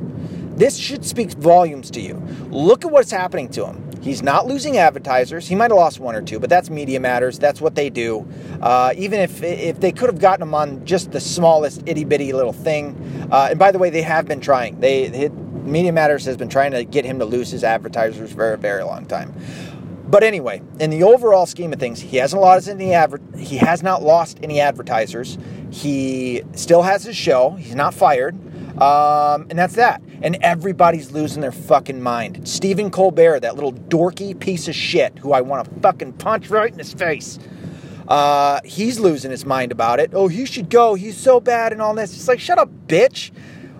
This 0.56 0.76
should 0.76 1.04
speak 1.04 1.30
volumes 1.32 1.90
to 1.92 2.00
you. 2.00 2.14
Look 2.50 2.84
at 2.84 2.90
what's 2.90 3.10
happening 3.10 3.48
to 3.50 3.66
him. 3.66 3.87
He's 4.00 4.22
not 4.22 4.46
losing 4.46 4.78
advertisers. 4.78 5.48
He 5.48 5.54
might 5.54 5.70
have 5.70 5.78
lost 5.78 5.98
one 6.00 6.14
or 6.14 6.22
two, 6.22 6.38
but 6.38 6.48
that's 6.48 6.70
Media 6.70 7.00
Matters. 7.00 7.38
That's 7.38 7.60
what 7.60 7.74
they 7.74 7.90
do. 7.90 8.26
Uh, 8.62 8.92
even 8.96 9.20
if 9.20 9.42
if 9.42 9.80
they 9.80 9.92
could 9.92 10.08
have 10.08 10.20
gotten 10.20 10.42
him 10.42 10.54
on 10.54 10.84
just 10.84 11.10
the 11.10 11.20
smallest 11.20 11.82
itty 11.86 12.04
bitty 12.04 12.32
little 12.32 12.52
thing. 12.52 13.28
Uh, 13.30 13.48
and 13.50 13.58
by 13.58 13.72
the 13.72 13.78
way, 13.78 13.90
they 13.90 14.02
have 14.02 14.26
been 14.26 14.40
trying. 14.40 14.78
They, 14.80 15.08
they 15.08 15.28
Media 15.28 15.92
Matters 15.92 16.24
has 16.24 16.36
been 16.36 16.48
trying 16.48 16.72
to 16.72 16.84
get 16.84 17.04
him 17.04 17.18
to 17.18 17.24
lose 17.24 17.50
his 17.50 17.62
advertisers 17.64 18.32
for 18.32 18.54
a 18.54 18.58
very 18.58 18.82
long 18.82 19.06
time. 19.06 19.34
But 20.08 20.22
anyway, 20.22 20.62
in 20.80 20.88
the 20.88 21.02
overall 21.02 21.44
scheme 21.44 21.72
of 21.74 21.78
things, 21.78 22.00
he 22.00 22.16
hasn't 22.16 22.40
lost 22.40 22.66
any 22.66 22.94
adver- 22.94 23.20
he 23.36 23.58
has 23.58 23.82
not 23.82 24.02
lost 24.02 24.38
any 24.42 24.58
advertisers. 24.58 25.36
He 25.70 26.42
still 26.54 26.80
has 26.80 27.04
his 27.04 27.14
show. 27.14 27.50
He's 27.50 27.74
not 27.74 27.92
fired. 27.92 28.34
Um, 28.80 29.46
and 29.50 29.58
that's 29.58 29.74
that. 29.74 30.02
And 30.22 30.38
everybody's 30.40 31.10
losing 31.10 31.40
their 31.40 31.52
fucking 31.52 32.00
mind. 32.00 32.48
Stephen 32.48 32.90
Colbert, 32.90 33.40
that 33.40 33.54
little 33.54 33.72
dorky 33.72 34.38
piece 34.38 34.68
of 34.68 34.74
shit 34.74 35.18
who 35.18 35.32
I 35.32 35.40
want 35.40 35.64
to 35.68 35.80
fucking 35.80 36.14
punch 36.14 36.48
right 36.50 36.72
in 36.72 36.78
his 36.78 36.92
face. 36.92 37.38
Uh, 38.06 38.60
he's 38.64 38.98
losing 38.98 39.30
his 39.30 39.44
mind 39.44 39.70
about 39.70 40.00
it. 40.00 40.10
Oh, 40.14 40.28
he 40.28 40.46
should 40.46 40.70
go. 40.70 40.94
He's 40.94 41.16
so 41.16 41.40
bad 41.40 41.72
and 41.72 41.82
all 41.82 41.94
this. 41.94 42.14
It's 42.14 42.28
like, 42.28 42.40
shut 42.40 42.58
up, 42.58 42.70
bitch. 42.86 43.30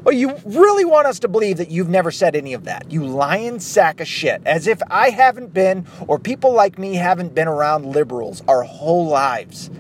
Oh, 0.04 0.11
you 0.11 0.37
really 0.44 0.84
want 0.84 1.06
us 1.06 1.18
to 1.20 1.28
believe 1.28 1.56
that 1.56 1.70
you've 1.70 1.88
never 1.88 2.11
said 2.11 2.37
any 2.37 2.54
of 2.54 2.64
that? 2.64 2.90
You 2.90 3.06
lying 3.06 3.58
sack 3.58 4.00
of 4.00 4.06
shit. 4.06 4.40
As 4.46 4.66
if 4.66 4.80
I 4.90 5.11
haven't 5.11 5.52
been, 5.52 5.87
or 6.06 6.18
people 6.18 6.52
like 6.52 6.78
me 6.78 6.94
haven't 6.94 7.34
been 7.34 7.48
around 7.48 7.87
liberals 7.87 8.42
our 8.48 8.62
whole 8.62 9.06
lives. 9.06 9.70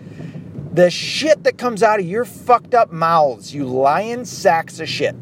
The 0.72 0.90
shit 0.90 1.44
that 1.44 1.56
comes 1.56 1.82
out 1.82 1.98
of 1.98 2.06
your 2.06 2.24
fucked 2.24 2.74
up 2.74 2.92
mouths, 2.92 3.54
you 3.54 3.64
lying 3.64 4.24
sacks 4.24 4.80
of 4.80 4.88
shit. 4.88 5.16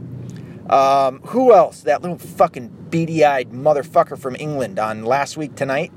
Um, 0.68 1.20
who 1.26 1.54
else? 1.54 1.82
That 1.82 2.02
little 2.02 2.18
fucking 2.18 2.68
beady 2.90 3.24
eyed 3.24 3.50
motherfucker 3.50 4.18
from 4.18 4.36
England 4.36 4.78
on 4.78 5.04
last 5.04 5.36
week 5.36 5.54
tonight. 5.54 5.92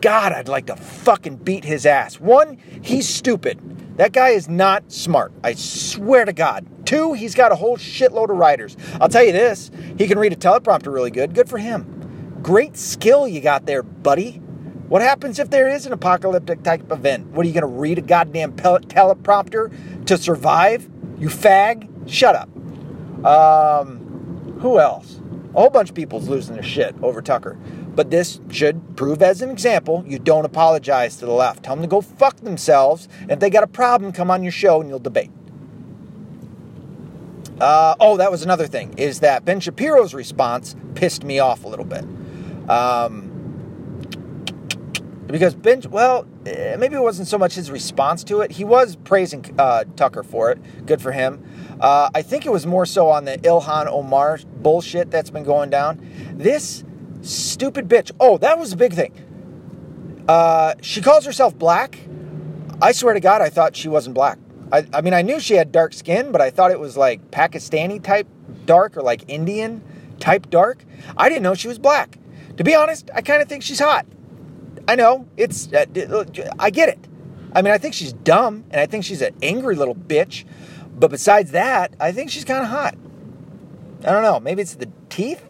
God, 0.00 0.32
I'd 0.32 0.48
like 0.48 0.66
to 0.66 0.76
fucking 0.76 1.36
beat 1.36 1.64
his 1.64 1.84
ass. 1.84 2.20
One, 2.20 2.58
he's 2.82 3.08
stupid. 3.08 3.58
That 3.96 4.12
guy 4.12 4.30
is 4.30 4.48
not 4.48 4.90
smart. 4.92 5.32
I 5.42 5.54
swear 5.54 6.24
to 6.24 6.32
God. 6.32 6.66
Two, 6.86 7.12
he's 7.12 7.34
got 7.34 7.52
a 7.52 7.56
whole 7.56 7.76
shitload 7.76 8.30
of 8.30 8.36
writers. 8.36 8.76
I'll 9.00 9.08
tell 9.08 9.24
you 9.24 9.32
this 9.32 9.70
he 9.98 10.06
can 10.06 10.18
read 10.18 10.32
a 10.32 10.36
teleprompter 10.36 10.92
really 10.92 11.10
good. 11.10 11.34
Good 11.34 11.48
for 11.48 11.58
him. 11.58 12.38
Great 12.42 12.76
skill 12.76 13.26
you 13.26 13.40
got 13.40 13.66
there, 13.66 13.82
buddy. 13.82 14.40
What 14.92 15.00
happens 15.00 15.38
if 15.38 15.48
there 15.48 15.70
is 15.70 15.86
an 15.86 15.94
apocalyptic 15.94 16.62
type 16.62 16.92
event? 16.92 17.28
What 17.28 17.46
are 17.46 17.48
you 17.48 17.54
going 17.54 17.62
to 17.62 17.78
read 17.78 17.96
a 17.96 18.02
goddamn 18.02 18.52
teleprompter 18.52 20.04
to 20.04 20.18
survive? 20.18 20.86
You 21.18 21.28
fag? 21.28 21.88
Shut 22.06 22.34
up. 22.34 22.50
Um, 23.24 24.58
who 24.60 24.78
else? 24.78 25.18
A 25.54 25.60
whole 25.60 25.70
bunch 25.70 25.88
of 25.88 25.94
people's 25.94 26.28
losing 26.28 26.56
their 26.56 26.62
shit 26.62 26.94
over 27.00 27.22
Tucker. 27.22 27.54
But 27.94 28.10
this 28.10 28.38
should 28.50 28.94
prove 28.94 29.22
as 29.22 29.40
an 29.40 29.48
example 29.48 30.04
you 30.06 30.18
don't 30.18 30.44
apologize 30.44 31.16
to 31.16 31.24
the 31.24 31.32
left. 31.32 31.62
Tell 31.62 31.74
them 31.74 31.82
to 31.84 31.88
go 31.88 32.02
fuck 32.02 32.36
themselves. 32.40 33.08
And 33.22 33.30
if 33.30 33.40
they 33.40 33.48
got 33.48 33.62
a 33.62 33.68
problem, 33.68 34.12
come 34.12 34.30
on 34.30 34.42
your 34.42 34.52
show 34.52 34.82
and 34.82 34.90
you'll 34.90 34.98
debate. 34.98 35.30
Uh, 37.58 37.94
oh, 37.98 38.18
that 38.18 38.30
was 38.30 38.42
another 38.42 38.66
thing, 38.66 38.92
is 38.98 39.20
that 39.20 39.46
Ben 39.46 39.58
Shapiro's 39.58 40.12
response 40.12 40.76
pissed 40.94 41.24
me 41.24 41.38
off 41.38 41.64
a 41.64 41.68
little 41.68 41.86
bit. 41.86 42.04
Um, 42.68 43.31
because 45.32 45.56
Ben, 45.56 45.82
well, 45.90 46.24
eh, 46.46 46.76
maybe 46.76 46.94
it 46.94 47.02
wasn't 47.02 47.26
so 47.26 47.38
much 47.38 47.54
his 47.54 47.72
response 47.72 48.22
to 48.24 48.42
it. 48.42 48.52
He 48.52 48.62
was 48.62 48.94
praising 48.94 49.44
uh, 49.58 49.82
Tucker 49.96 50.22
for 50.22 50.52
it. 50.52 50.86
Good 50.86 51.02
for 51.02 51.10
him. 51.10 51.44
Uh, 51.80 52.10
I 52.14 52.22
think 52.22 52.46
it 52.46 52.52
was 52.52 52.64
more 52.64 52.86
so 52.86 53.08
on 53.08 53.24
the 53.24 53.38
Ilhan 53.38 53.88
Omar 53.88 54.38
bullshit 54.46 55.10
that's 55.10 55.30
been 55.30 55.42
going 55.42 55.70
down. 55.70 55.98
This 56.36 56.84
Stupid 57.22 57.88
bitch. 57.88 58.10
Oh, 58.18 58.36
that 58.38 58.58
was 58.58 58.72
a 58.72 58.76
big 58.76 58.92
thing. 58.92 60.24
Uh, 60.28 60.74
she 60.82 61.00
calls 61.00 61.24
herself 61.24 61.56
black. 61.56 61.98
I 62.80 62.90
swear 62.90 63.14
to 63.14 63.20
God, 63.20 63.40
I 63.40 63.48
thought 63.48 63.76
she 63.76 63.88
wasn't 63.88 64.14
black. 64.14 64.38
I, 64.72 64.86
I 64.92 65.00
mean, 65.02 65.14
I 65.14 65.22
knew 65.22 65.38
she 65.38 65.54
had 65.54 65.70
dark 65.70 65.92
skin, 65.94 66.32
but 66.32 66.40
I 66.40 66.50
thought 66.50 66.72
it 66.72 66.80
was 66.80 66.96
like 66.96 67.30
Pakistani 67.30 68.02
type 68.02 68.26
dark 68.66 68.96
or 68.96 69.02
like 69.02 69.24
Indian 69.28 69.82
type 70.18 70.50
dark. 70.50 70.84
I 71.16 71.28
didn't 71.28 71.44
know 71.44 71.54
she 71.54 71.68
was 71.68 71.78
black. 71.78 72.18
To 72.56 72.64
be 72.64 72.74
honest, 72.74 73.08
I 73.14 73.22
kind 73.22 73.40
of 73.40 73.48
think 73.48 73.62
she's 73.62 73.78
hot. 73.78 74.04
I 74.88 74.96
know 74.96 75.26
it's. 75.36 75.72
Uh, 75.72 75.84
I 76.58 76.70
get 76.70 76.88
it. 76.88 76.98
I 77.54 77.62
mean, 77.62 77.72
I 77.72 77.78
think 77.78 77.94
she's 77.94 78.12
dumb, 78.12 78.64
and 78.70 78.80
I 78.80 78.86
think 78.86 79.04
she's 79.04 79.22
an 79.22 79.34
angry 79.42 79.76
little 79.76 79.94
bitch. 79.94 80.44
But 80.94 81.10
besides 81.10 81.52
that, 81.52 81.94
I 82.00 82.12
think 82.12 82.30
she's 82.30 82.44
kind 82.44 82.62
of 82.62 82.68
hot. 82.68 82.94
I 84.04 84.12
don't 84.12 84.22
know. 84.22 84.40
Maybe 84.40 84.62
it's 84.62 84.74
the 84.74 84.88
teeth. 85.08 85.42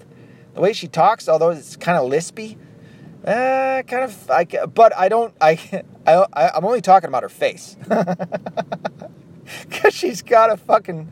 The 0.55 0.61
way 0.61 0.73
she 0.73 0.89
talks, 0.89 1.29
although 1.29 1.51
it's 1.51 1.77
kind 1.77 1.97
of 1.97 2.11
lispy, 2.11 2.59
uh, 3.25 3.83
kind 3.87 4.05
of. 4.05 4.31
I, 4.31 4.45
but 4.45 4.97
I 4.97 5.09
don't. 5.09 5.35
I, 5.41 5.59
I. 6.07 6.51
I'm 6.55 6.65
only 6.65 6.83
talking 6.83 7.09
about 7.09 7.23
her 7.23 7.29
face, 7.29 7.77
because 9.69 9.95
she's 9.95 10.23
got 10.23 10.51
a 10.51 10.57
fucking. 10.57 11.11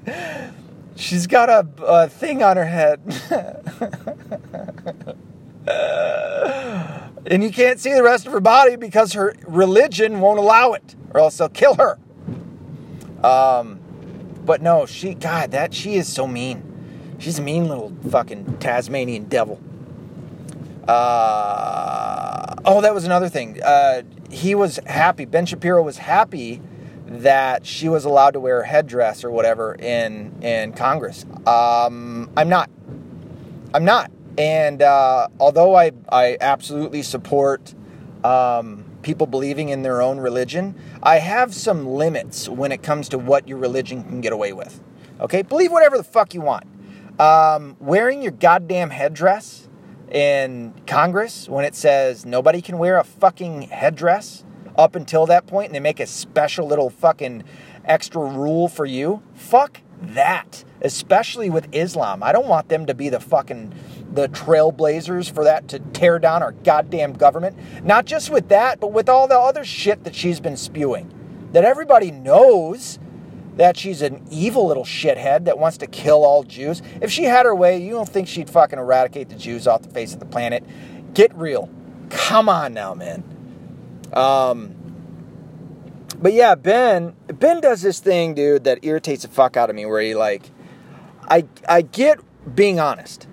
She's 0.97 1.27
got 1.27 1.49
a, 1.49 1.67
a 1.83 2.09
thing 2.09 2.43
on 2.43 2.59
her 2.59 2.67
head. 2.67 3.01
and 7.27 7.43
you 7.43 7.51
can't 7.51 7.79
see 7.79 7.93
the 7.93 8.03
rest 8.03 8.27
of 8.27 8.33
her 8.33 8.41
body 8.41 8.77
because 8.77 9.13
her 9.13 9.35
religion 9.47 10.21
won't 10.21 10.39
allow 10.39 10.73
it, 10.73 10.95
or 11.13 11.21
else 11.21 11.39
they'll 11.39 11.49
kill 11.49 11.75
her. 11.75 11.99
Um, 13.23 13.81
but 14.45 14.63
no, 14.63 14.87
she, 14.87 15.15
God, 15.15 15.51
that 15.51 15.75
she 15.75 15.97
is 15.97 16.09
so 16.13 16.27
mean. 16.27 17.17
She's 17.19 17.39
a 17.39 17.43
mean 17.43 17.69
little 17.69 17.93
fucking 18.11 18.59
Tasmanian 18.59 19.25
devil. 19.25 19.61
Uh, 20.89 22.55
oh, 22.65 22.81
that 22.81 22.95
was 22.95 23.05
another 23.05 23.29
thing. 23.29 23.63
Uh, 23.63 24.03
he 24.31 24.55
was 24.55 24.81
happy. 24.87 25.27
Ben 25.27 25.45
Shapiro 25.45 25.83
was 25.83 25.99
happy 25.99 26.63
that 27.07 27.67
she 27.67 27.89
was 27.89 28.05
allowed 28.05 28.33
to 28.33 28.41
wear 28.41 28.61
a 28.61 28.67
headdress 28.67 29.25
or 29.25 29.31
whatever 29.31 29.75
in 29.75 30.33
in 30.43 30.73
Congress. 30.73 31.27
Um, 31.47 32.31
I'm 32.37 32.49
not. 32.49 32.71
I'm 33.75 33.85
not. 33.85 34.11
And 34.39 34.83
uh, 34.83 35.29
although 35.39 35.75
I 35.75 35.93
I 36.09 36.37
absolutely 36.41 37.03
support 37.03 37.75
um, 38.25 38.85
people 39.03 39.27
believing 39.27 39.69
in 39.71 39.83
their 39.83 40.03
own 40.03 40.19
religion, 40.19 40.75
I 41.03 41.19
have 41.19 41.55
some 41.55 41.87
limits 41.87 42.49
when 42.49 42.73
it 42.73 42.83
comes 42.83 43.09
to 43.11 43.19
what 43.19 43.49
your 43.49 43.59
religion 43.59 44.05
can 44.05 44.21
get 44.21 44.33
away 44.33 44.53
with. 44.53 44.83
Okay, 45.21 45.43
believe 45.43 45.73
whatever 45.73 45.97
the 45.97 46.05
fuck 46.05 46.35
you 46.35 46.41
want. 46.41 46.65
Um, 47.19 47.77
wearing 47.81 48.23
your 48.23 48.33
goddamn 48.33 48.91
headdress 48.91 49.69
in 50.11 50.75
Congress 50.87 51.49
when 51.49 51.65
it 51.65 51.75
says 51.75 52.25
nobody 52.25 52.63
can 52.63 52.79
wear 52.79 52.99
a 52.99 53.05
fucking 53.05 53.63
headdress 53.63 54.45
up 54.77 54.95
until 54.95 55.27
that 55.27 55.47
point 55.47 55.67
and 55.67 55.75
they 55.75 55.81
make 55.81 56.01
a 56.01 56.07
special 56.07 56.67
little 56.67 56.89
fucking 56.89 57.45
extra 57.85 58.23
rule 58.23 58.69
for 58.69 58.87
you. 58.87 59.23
Fuck 59.35 59.81
that. 60.01 60.65
Especially 60.81 61.51
with 61.51 61.69
Islam. 61.73 62.23
I 62.23 62.33
don't 62.33 62.49
want 62.49 62.71
them 62.71 62.87
to 62.87 62.95
be 62.95 63.11
the 63.11 63.21
fucking 63.21 63.75
the 64.13 64.29
trailblazers 64.29 65.33
for 65.33 65.45
that 65.45 65.69
to 65.69 65.79
tear 65.79 66.19
down 66.19 66.43
our 66.43 66.53
goddamn 66.53 67.13
government. 67.13 67.57
Not 67.85 68.07
just 68.07 68.31
with 68.31 68.49
that, 68.49 68.81
but 68.81 68.93
with 68.93 69.09
all 69.09 69.29
the 69.29 69.39
other 69.39 69.65
shit 69.65 70.05
that 70.05 70.15
she's 70.15 70.41
been 70.41 70.57
spewing. 70.57 71.13
That 71.53 71.65
everybody 71.65 72.11
knows 72.11 72.99
that 73.57 73.77
she's 73.77 74.03
an 74.03 74.25
evil 74.31 74.67
little 74.67 74.85
shithead 74.85 75.45
that 75.45 75.59
wants 75.59 75.77
to 75.79 75.87
kill 75.87 76.25
all 76.25 76.45
Jews. 76.45 76.83
If 77.01 77.11
she 77.11 77.25
had 77.25 77.47
her 77.47 77.55
way, 77.55 77.83
you 77.83 77.91
don't 77.91 78.09
think 78.09 78.29
she'd 78.29 78.49
fucking 78.49 78.79
eradicate 78.79 79.29
the 79.29 79.35
Jews 79.35 79.67
off 79.67 79.83
the 79.83 79.91
face 79.91 80.13
of 80.13 80.21
the 80.21 80.27
planet? 80.27 80.65
Get 81.15 81.35
real. 81.35 81.69
Come 82.09 82.49
on 82.49 82.73
now, 82.73 82.95
man. 82.95 83.23
Um, 84.13 84.77
but 86.21 86.33
yeah, 86.33 86.55
Ben 86.55 87.15
Ben 87.27 87.61
does 87.61 87.83
this 87.83 88.01
thing, 88.01 88.35
dude, 88.35 88.65
that 88.65 88.81
irritates 88.83 89.23
the 89.23 89.29
fuck 89.29 89.57
out 89.57 89.71
of 89.71 89.77
me 89.77 89.87
where 89.87 90.01
he 90.01 90.15
like 90.15 90.51
I 91.29 91.45
I 91.69 91.83
get 91.83 92.21
being 92.55 92.81
honest. 92.81 93.27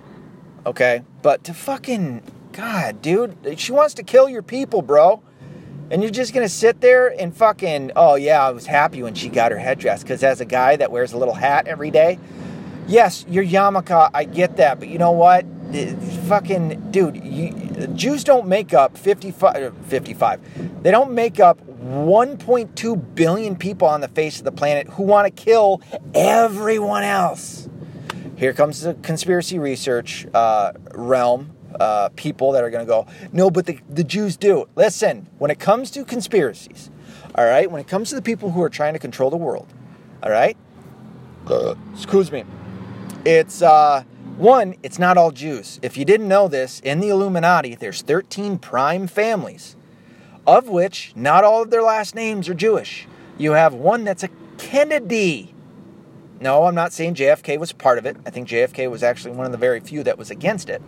Okay? 0.66 1.02
But 1.22 1.44
to 1.44 1.54
fucking 1.54 2.22
God, 2.52 3.02
dude, 3.02 3.58
she 3.58 3.72
wants 3.72 3.94
to 3.94 4.02
kill 4.02 4.28
your 4.28 4.42
people, 4.42 4.82
bro. 4.82 5.22
And 5.90 6.02
you're 6.02 6.10
just 6.10 6.34
gonna 6.34 6.48
sit 6.48 6.80
there 6.80 7.08
and 7.08 7.34
fucking, 7.34 7.92
oh 7.96 8.16
yeah, 8.16 8.46
I 8.46 8.50
was 8.50 8.66
happy 8.66 9.02
when 9.02 9.14
she 9.14 9.28
got 9.28 9.52
her 9.52 9.58
headdress. 9.58 10.02
Because 10.02 10.22
as 10.22 10.40
a 10.40 10.44
guy 10.44 10.76
that 10.76 10.90
wears 10.90 11.12
a 11.12 11.18
little 11.18 11.34
hat 11.34 11.66
every 11.66 11.90
day, 11.90 12.18
yes, 12.86 13.24
you're 13.28 13.44
Yarmulke, 13.44 14.10
I 14.12 14.24
get 14.24 14.56
that. 14.56 14.78
But 14.78 14.88
you 14.88 14.98
know 14.98 15.12
what? 15.12 15.46
Fucking, 16.28 16.90
dude, 16.90 17.22
you, 17.24 17.52
Jews 17.94 18.24
don't 18.24 18.48
make 18.48 18.74
up 18.74 18.98
55, 18.98 19.56
uh, 19.56 19.70
55. 19.84 20.82
They 20.82 20.90
don't 20.90 21.12
make 21.12 21.40
up 21.40 21.60
1.2 21.66 23.14
billion 23.14 23.56
people 23.56 23.86
on 23.86 24.00
the 24.00 24.08
face 24.08 24.38
of 24.38 24.44
the 24.44 24.52
planet 24.52 24.88
who 24.88 25.04
want 25.04 25.26
to 25.26 25.42
kill 25.44 25.80
everyone 26.14 27.02
else. 27.02 27.68
Here 28.38 28.52
comes 28.52 28.82
the 28.82 28.94
conspiracy 28.94 29.58
research 29.58 30.24
uh, 30.32 30.72
realm 30.94 31.50
uh, 31.78 32.10
people 32.14 32.52
that 32.52 32.62
are 32.62 32.70
going 32.70 32.86
to 32.86 32.88
go, 32.88 33.06
no, 33.32 33.50
but 33.50 33.66
the, 33.66 33.80
the 33.88 34.04
Jews 34.04 34.36
do. 34.36 34.68
Listen, 34.76 35.26
when 35.38 35.50
it 35.50 35.58
comes 35.58 35.90
to 35.90 36.04
conspiracies, 36.04 36.88
all 37.34 37.44
right, 37.44 37.68
when 37.68 37.80
it 37.80 37.88
comes 37.88 38.10
to 38.10 38.14
the 38.14 38.22
people 38.22 38.52
who 38.52 38.62
are 38.62 38.68
trying 38.68 38.92
to 38.92 39.00
control 39.00 39.28
the 39.28 39.36
world, 39.36 39.66
all 40.22 40.30
right, 40.30 40.56
uh, 41.48 41.74
excuse 41.92 42.30
me, 42.30 42.44
it's 43.24 43.60
uh, 43.60 44.04
one, 44.36 44.76
it's 44.84 45.00
not 45.00 45.18
all 45.18 45.32
Jews. 45.32 45.80
If 45.82 45.96
you 45.96 46.04
didn't 46.04 46.28
know 46.28 46.46
this, 46.46 46.78
in 46.80 47.00
the 47.00 47.08
Illuminati, 47.08 47.74
there's 47.74 48.02
13 48.02 48.58
prime 48.58 49.08
families, 49.08 49.74
of 50.46 50.68
which 50.68 51.12
not 51.16 51.42
all 51.42 51.62
of 51.62 51.70
their 51.70 51.82
last 51.82 52.14
names 52.14 52.48
are 52.48 52.54
Jewish. 52.54 53.08
You 53.36 53.52
have 53.52 53.74
one 53.74 54.04
that's 54.04 54.22
a 54.22 54.30
Kennedy. 54.58 55.54
No, 56.40 56.64
I'm 56.64 56.74
not 56.74 56.92
saying 56.92 57.14
JFK 57.14 57.58
was 57.58 57.72
part 57.72 57.98
of 57.98 58.06
it. 58.06 58.16
I 58.24 58.30
think 58.30 58.48
JFK 58.48 58.90
was 58.90 59.02
actually 59.02 59.34
one 59.34 59.46
of 59.46 59.52
the 59.52 59.58
very 59.58 59.80
few 59.80 60.02
that 60.04 60.18
was 60.18 60.30
against 60.30 60.68
it. 60.68 60.80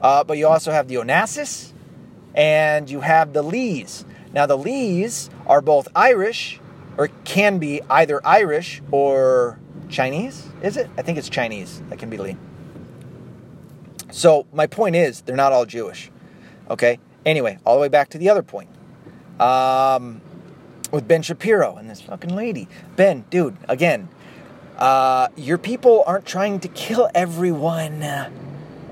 Uh, 0.00 0.24
but 0.24 0.38
you 0.38 0.46
also 0.46 0.72
have 0.72 0.88
the 0.88 0.94
Onassis 0.94 1.72
and 2.34 2.88
you 2.88 3.00
have 3.00 3.32
the 3.32 3.42
Lees. 3.42 4.04
Now, 4.32 4.46
the 4.46 4.56
Lees 4.56 5.28
are 5.46 5.60
both 5.60 5.88
Irish, 5.94 6.60
or 6.96 7.08
can 7.24 7.58
be 7.58 7.82
either 7.90 8.24
Irish 8.24 8.80
or 8.90 9.58
Chinese, 9.88 10.46
is 10.62 10.76
it? 10.76 10.88
I 10.96 11.02
think 11.02 11.18
it's 11.18 11.28
Chinese. 11.28 11.82
That 11.88 11.98
can 11.98 12.08
be 12.08 12.16
Lee. 12.16 12.36
So, 14.12 14.46
my 14.52 14.66
point 14.66 14.96
is, 14.96 15.22
they're 15.22 15.36
not 15.36 15.52
all 15.52 15.66
Jewish. 15.66 16.10
Okay? 16.70 16.98
Anyway, 17.26 17.58
all 17.64 17.74
the 17.74 17.80
way 17.80 17.88
back 17.88 18.10
to 18.10 18.18
the 18.18 18.30
other 18.30 18.42
point. 18.42 18.68
Um, 19.40 20.20
with 20.90 21.06
Ben 21.06 21.22
Shapiro 21.22 21.76
and 21.76 21.90
this 21.90 22.00
fucking 22.00 22.34
lady. 22.34 22.68
Ben, 22.96 23.24
dude, 23.30 23.56
again, 23.68 24.08
uh, 24.80 25.28
your 25.36 25.58
people 25.58 26.02
aren't 26.06 26.26
trying 26.26 26.60
to 26.60 26.68
kill 26.68 27.10
everyone. 27.14 28.02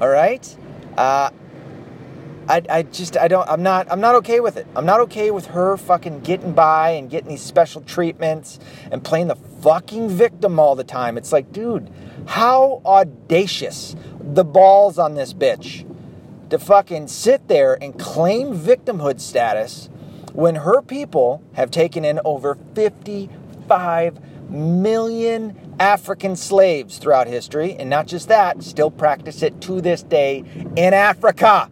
All 0.01 0.09
right? 0.09 0.57
Uh, 0.96 1.31
I, 2.48 2.62
I 2.70 2.83
just 2.83 3.16
I 3.18 3.29
don't 3.29 3.46
I'm 3.48 3.62
not 3.62 3.88
I'm 3.90 4.01
not 4.01 4.14
okay 4.16 4.40
with 4.40 4.57
it. 4.57 4.66
I'm 4.74 4.87
not 4.87 5.01
okay 5.01 5.31
with 5.31 5.46
her 5.48 5.77
fucking 5.77 6.20
getting 6.20 6.55
by 6.55 6.90
and 6.90 7.11
getting 7.11 7.29
these 7.29 7.42
special 7.42 7.83
treatments 7.83 8.59
and 8.90 9.05
playing 9.05 9.29
the 9.29 9.37
fucking 9.37 10.09
victim 10.09 10.59
all 10.59 10.74
the 10.74 10.85
time. 10.85 11.18
It's 11.18 11.31
like, 11.31 11.53
dude, 11.53 11.90
how 12.27 12.81
audacious 12.87 13.94
the 14.18 14.44
balls 14.44 14.98
on 14.98 15.14
this 15.14 15.35
bitch 15.35 15.87
to 16.48 16.59
fucking 16.59 17.09
sit 17.09 17.48
there 17.48 17.74
and 17.83 17.98
claim 17.98 18.55
victimhood 18.59 19.20
status 19.20 19.90
when 20.33 20.55
her 20.57 20.81
people 20.81 21.42
have 21.53 21.70
taken 21.70 22.03
in 22.05 22.18
over 22.24 22.57
55 22.74 24.18
million 24.49 25.77
African 25.79 26.37
slaves 26.37 26.99
throughout 26.99 27.27
history, 27.27 27.75
and 27.75 27.89
not 27.89 28.07
just 28.07 28.29
that, 28.29 28.63
still 28.63 28.91
practice 28.91 29.43
it 29.43 29.61
to 29.63 29.81
this 29.81 30.03
day 30.03 30.45
in 30.77 30.95
Africa. 30.95 31.71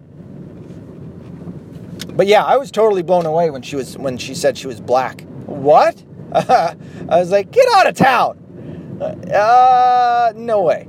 But 2.09 2.27
yeah, 2.27 2.45
I 2.45 2.57
was 2.57 2.71
totally 2.71 3.03
blown 3.03 3.27
away 3.27 3.51
when 3.51 3.63
she 3.63 3.77
was 3.77 3.99
when 3.99 4.17
she 4.17 4.35
said 4.35 4.57
she 4.57 4.67
was 4.67 4.81
black. 4.81 5.23
What? 5.47 6.03
I 6.33 6.77
was 7.09 7.31
like, 7.31 7.51
get 7.51 7.67
out 7.75 7.87
of 7.87 7.95
town. 7.95 8.43
Uh, 9.01 10.33
no 10.35 10.63
way. 10.63 10.89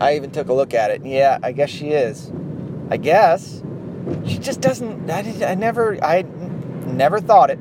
I 0.00 0.16
even 0.16 0.30
took 0.30 0.48
a 0.48 0.52
look 0.52 0.74
at 0.74 0.90
it. 0.90 1.04
Yeah, 1.04 1.38
I 1.42 1.52
guess 1.52 1.70
she 1.70 1.88
is. 1.88 2.30
I 2.90 2.96
guess 2.98 3.62
she 4.26 4.38
just 4.38 4.60
doesn't. 4.60 5.10
I, 5.10 5.20
I 5.46 5.54
never. 5.54 6.02
I 6.04 6.22
never 6.86 7.20
thought 7.20 7.50
it. 7.50 7.58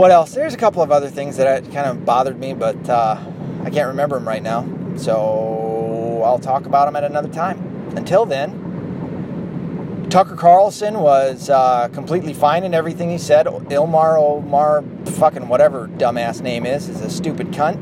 What 0.00 0.10
else? 0.10 0.32
There's 0.32 0.54
a 0.54 0.56
couple 0.56 0.80
of 0.80 0.90
other 0.90 1.10
things 1.10 1.36
that 1.36 1.62
kind 1.64 1.86
of 1.86 2.06
bothered 2.06 2.40
me, 2.40 2.54
but 2.54 2.88
uh, 2.88 3.22
I 3.64 3.68
can't 3.68 3.88
remember 3.88 4.16
them 4.16 4.26
right 4.26 4.42
now. 4.42 4.66
So 4.96 6.22
I'll 6.24 6.38
talk 6.38 6.64
about 6.64 6.86
them 6.86 6.96
at 6.96 7.04
another 7.04 7.28
time. 7.28 7.92
Until 7.96 8.24
then, 8.24 10.08
Tucker 10.08 10.36
Carlson 10.36 11.00
was 11.00 11.50
uh, 11.50 11.88
completely 11.88 12.32
fine 12.32 12.64
in 12.64 12.72
everything 12.72 13.10
he 13.10 13.18
said. 13.18 13.44
Ilmar 13.44 14.16
Omar, 14.16 14.82
fucking 15.04 15.48
whatever 15.48 15.88
dumbass 15.88 16.40
name 16.40 16.64
is, 16.64 16.88
is 16.88 17.02
a 17.02 17.10
stupid 17.10 17.48
cunt. 17.48 17.78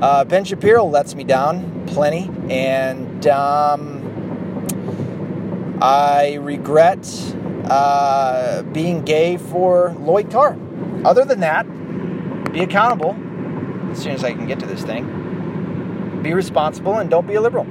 Uh, 0.00 0.24
ben 0.24 0.46
Shapiro 0.46 0.86
lets 0.86 1.14
me 1.14 1.22
down 1.22 1.84
plenty, 1.86 2.30
and 2.48 3.26
um, 3.26 4.00
I 5.82 6.36
regret 6.36 7.06
uh, 7.64 8.62
being 8.62 9.02
gay 9.02 9.36
for 9.36 9.94
Lloyd 9.98 10.30
Carr. 10.30 10.56
Other 11.04 11.24
than 11.24 11.40
that, 11.40 11.62
be 12.52 12.60
accountable 12.60 13.16
as 13.92 14.02
soon 14.02 14.12
as 14.12 14.24
I 14.24 14.32
can 14.32 14.46
get 14.46 14.58
to 14.60 14.66
this 14.66 14.82
thing. 14.82 16.20
Be 16.22 16.34
responsible 16.34 16.96
and 16.96 17.08
don't 17.08 17.26
be 17.26 17.34
a 17.34 17.40
liberal. 17.40 17.66